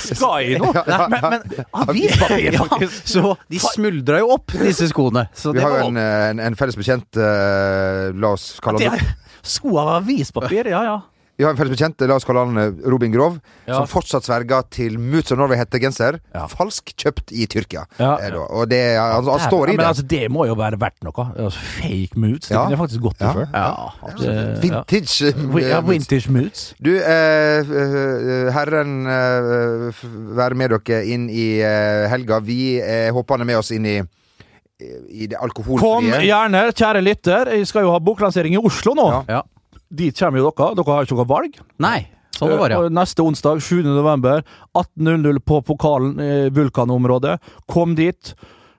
[0.06, 0.72] Sky nå?
[1.10, 1.42] Men, men
[1.72, 2.66] avispapir, ja,
[3.08, 5.28] så de smuldra jo opp, disse skoene.
[5.36, 8.82] Så Vi det har jo en, eh, en, en felles bekjent, uh, la oss kalle
[8.82, 9.14] Det han er
[9.46, 10.98] sko av avispapir, ja ja.
[11.38, 13.82] Vi har en felles bekjent, la oss kalle han eh, Robin Grov, Ja.
[13.82, 16.20] som fortsatt sverger til Moods of Norway-hettegenser.
[16.34, 16.46] Ja.
[16.48, 17.84] Falsk kjøpt i Tyrkia.
[18.00, 18.14] Ja.
[18.24, 18.38] Eh.
[18.40, 19.88] Og det, han, han står i men det.
[19.90, 21.26] altså, det må jo være verdt noe.
[21.36, 23.34] Altså, fake moods, det kunne jeg faktisk gått Ja.
[23.36, 24.62] før.
[24.62, 25.28] Vintage.
[25.28, 25.92] eh, Ja, moods.
[25.92, 26.64] vintage moods.
[26.80, 30.04] Du, eh, eh, herren eh,
[30.40, 32.40] være med dere inn i eh, helga.
[32.40, 32.80] Vi
[33.12, 33.98] håper han er med oss inn i,
[35.10, 35.38] i det
[35.80, 37.52] Kom gjerne, kjære lytter.
[37.56, 39.10] Jeg skal jo ha boklansering i Oslo nå.
[39.30, 39.42] Ja.
[39.96, 40.74] Dit kommer jo dere.
[40.80, 41.62] Dere har jo ikke noe valg.
[41.84, 42.00] Nei,
[42.38, 42.82] sånn det var, ja.
[42.94, 43.84] Neste onsdag, 7.
[43.88, 44.44] november,
[44.76, 47.40] 18.00 på pokalen i Vulkanområdet.
[47.72, 48.34] Kom dit.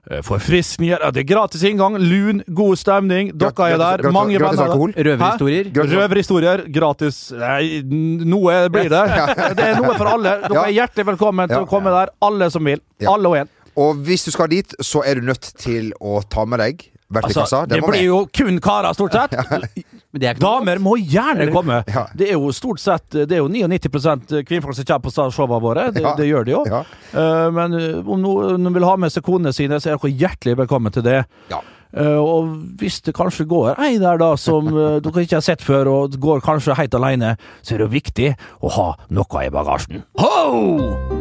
[0.09, 1.01] Eh, Forfriskninger.
[1.11, 1.97] Det er gratis inngang.
[1.99, 3.33] Lun, god stemning.
[3.35, 4.05] Dere er der.
[4.15, 4.71] Mange gratis venner.
[4.71, 4.93] alkohol?
[4.95, 5.71] Røverhistorier.
[5.75, 6.63] Gratis- Røverhistorier.
[6.71, 9.03] Gratis Nei, noe blir det.
[9.57, 10.37] Det er noe for alle.
[10.47, 12.13] Dere er hjertelig velkommen til å komme der.
[12.23, 12.79] Alle som vil.
[13.03, 13.51] Alle og en.
[13.77, 17.61] Og hvis du skal dit, så er du nødt til å ta med deg Altså,
[17.71, 19.31] det blir jo kun karer, stort sett.
[20.17, 21.83] Men det er ikke Damer må gjerne komme.
[21.93, 22.07] Ja.
[22.17, 25.87] Det er jo stort sett Det er jo 99 kvinnfolk som kommer på showene våre.
[25.93, 26.15] Det, Ja.
[26.17, 26.61] det gjør de jo.
[26.65, 26.83] Ja.
[27.13, 30.57] Uh, men eh, om noen vil ha med seg konene sine, så er dere hjertelig
[30.57, 31.19] velkommen til det.
[31.51, 31.61] Ja.
[31.93, 32.49] Uh, og
[32.81, 36.17] hvis det kanskje går ei der da som uh, dere ikke har sett før, og
[36.19, 40.01] går kanskje helt alene, så er det jo viktig å ha noe i bagasjen.
[40.17, 40.41] Ho!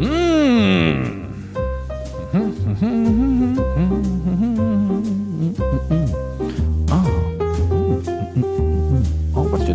[0.01, 1.05] Mm.
[2.33, 3.43] Ah.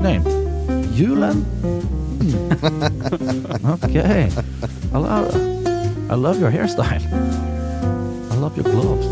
[0.01, 0.23] name?
[0.93, 1.45] Julen?
[3.83, 4.29] okay.
[4.93, 5.35] I love,
[6.11, 7.01] I love your hairstyle.
[8.31, 9.07] I love your gloves.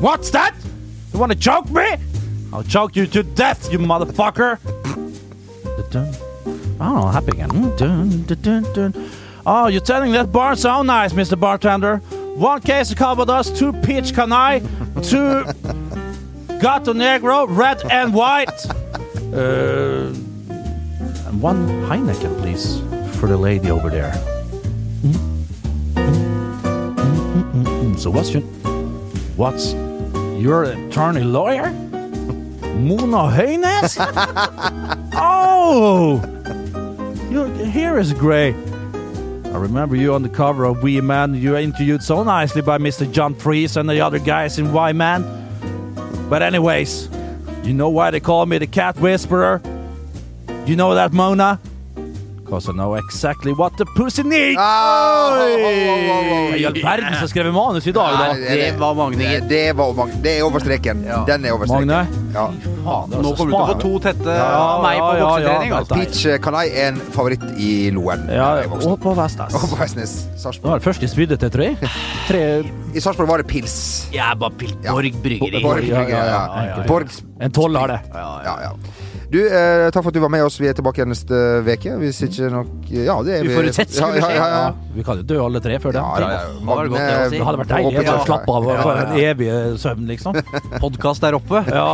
[0.00, 0.54] What's that?
[1.12, 1.96] You want to choke me?
[2.52, 4.58] I'll choke you to death, you motherfucker!
[6.80, 7.50] Oh, happy again.
[7.50, 9.08] Mm, dun.
[9.46, 11.38] Oh, you're telling that bar so nice, Mr.
[11.38, 11.98] Bartender.
[12.36, 14.60] One case of Calvados, two peach canai,
[15.08, 15.44] two
[16.60, 18.66] Gato Negro, red and white.
[19.32, 20.12] Uh,
[21.40, 22.80] one Heineken, please,
[23.18, 24.12] for the lady over there.
[27.98, 28.42] So what's your...
[29.36, 29.72] What's...
[30.42, 31.70] You're attorney lawyer?
[31.70, 33.96] Mona Haynes?
[35.14, 36.20] oh!
[37.30, 38.52] Your hair is grey.
[38.52, 41.34] I remember you on the cover of Wee Man.
[41.34, 43.10] You were interviewed so nicely by Mr.
[43.10, 45.22] John Fries and the other guys in Y Man.
[46.28, 47.08] But anyways,
[47.64, 49.60] you know why they call me the cat whisperer?
[50.66, 51.58] You know that, Mona?
[52.44, 54.58] Because I know exactly what the pussy needs!
[54.60, 55.40] Ah!
[55.40, 58.32] I all verden som skrev manus i dag, da.
[58.34, 60.20] Nei, Det var Magne, det, det var Magne.
[60.22, 61.00] Det er over streken.
[61.26, 61.88] Den er over streken.
[61.88, 62.21] Magne?
[62.32, 62.46] Ja.
[62.84, 65.08] Faen, det Nå altså kommer du til å få to tette Ja, av meg på
[65.08, 65.70] ja, ja, boksetrening.
[65.72, 65.80] ja.
[65.82, 65.98] altså.
[65.98, 68.24] Peach eh, Kanai er en favoritt i Loen.
[68.32, 69.56] Ja, og på Vestnes.
[69.58, 70.14] Og på Vestnes.
[70.42, 71.92] Det var det første jeg spydde til, tror jeg.
[72.30, 72.42] Tre
[72.96, 73.76] I Sarpsborg var det pils.
[74.14, 74.74] Jeg er bare pils.
[74.88, 75.62] Borg bryggeri.
[75.64, 76.86] Borg, ja, ja, ja, ja, ja, ja.
[76.88, 77.12] Borg
[77.42, 78.00] En tolv har det.
[78.16, 78.72] Ja, ja.
[79.32, 80.58] Du, eh, takk for at du var med oss.
[80.60, 81.94] Vi er tilbake igjen neste uke.
[82.02, 83.54] Hvis ikke nok Ja, det er vi.
[83.54, 84.34] Uforutsett ja, skulle ja, skje.
[84.36, 84.90] ja, ja.
[84.92, 86.02] Vi kan jo dø alle tre før det.
[86.02, 86.50] Ja, ja, ja.
[86.52, 89.48] Det hadde det hadde vært deilig å slappe av og få en evig
[89.80, 90.36] søvn, liksom.
[90.84, 91.64] Podkast der oppe.
[91.72, 91.88] Ja,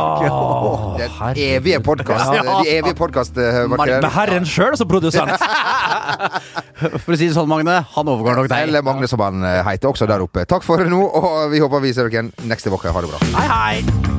[0.99, 2.35] Den evige podkast.
[2.35, 2.43] Ja.
[2.43, 4.03] De evige podkastmarkeder.
[4.03, 5.31] Med Herren sjøl som produsent.
[7.05, 8.67] For å si det sånn, Magne, han overgår nok deg.
[8.67, 10.43] Eller Magne, som han eh, heter, også der oppe.
[10.47, 12.91] Takk for nå, og vi håper vi ser dere igjen neste uke.
[12.91, 13.27] Ha det bra.
[13.35, 14.18] Hei, hei!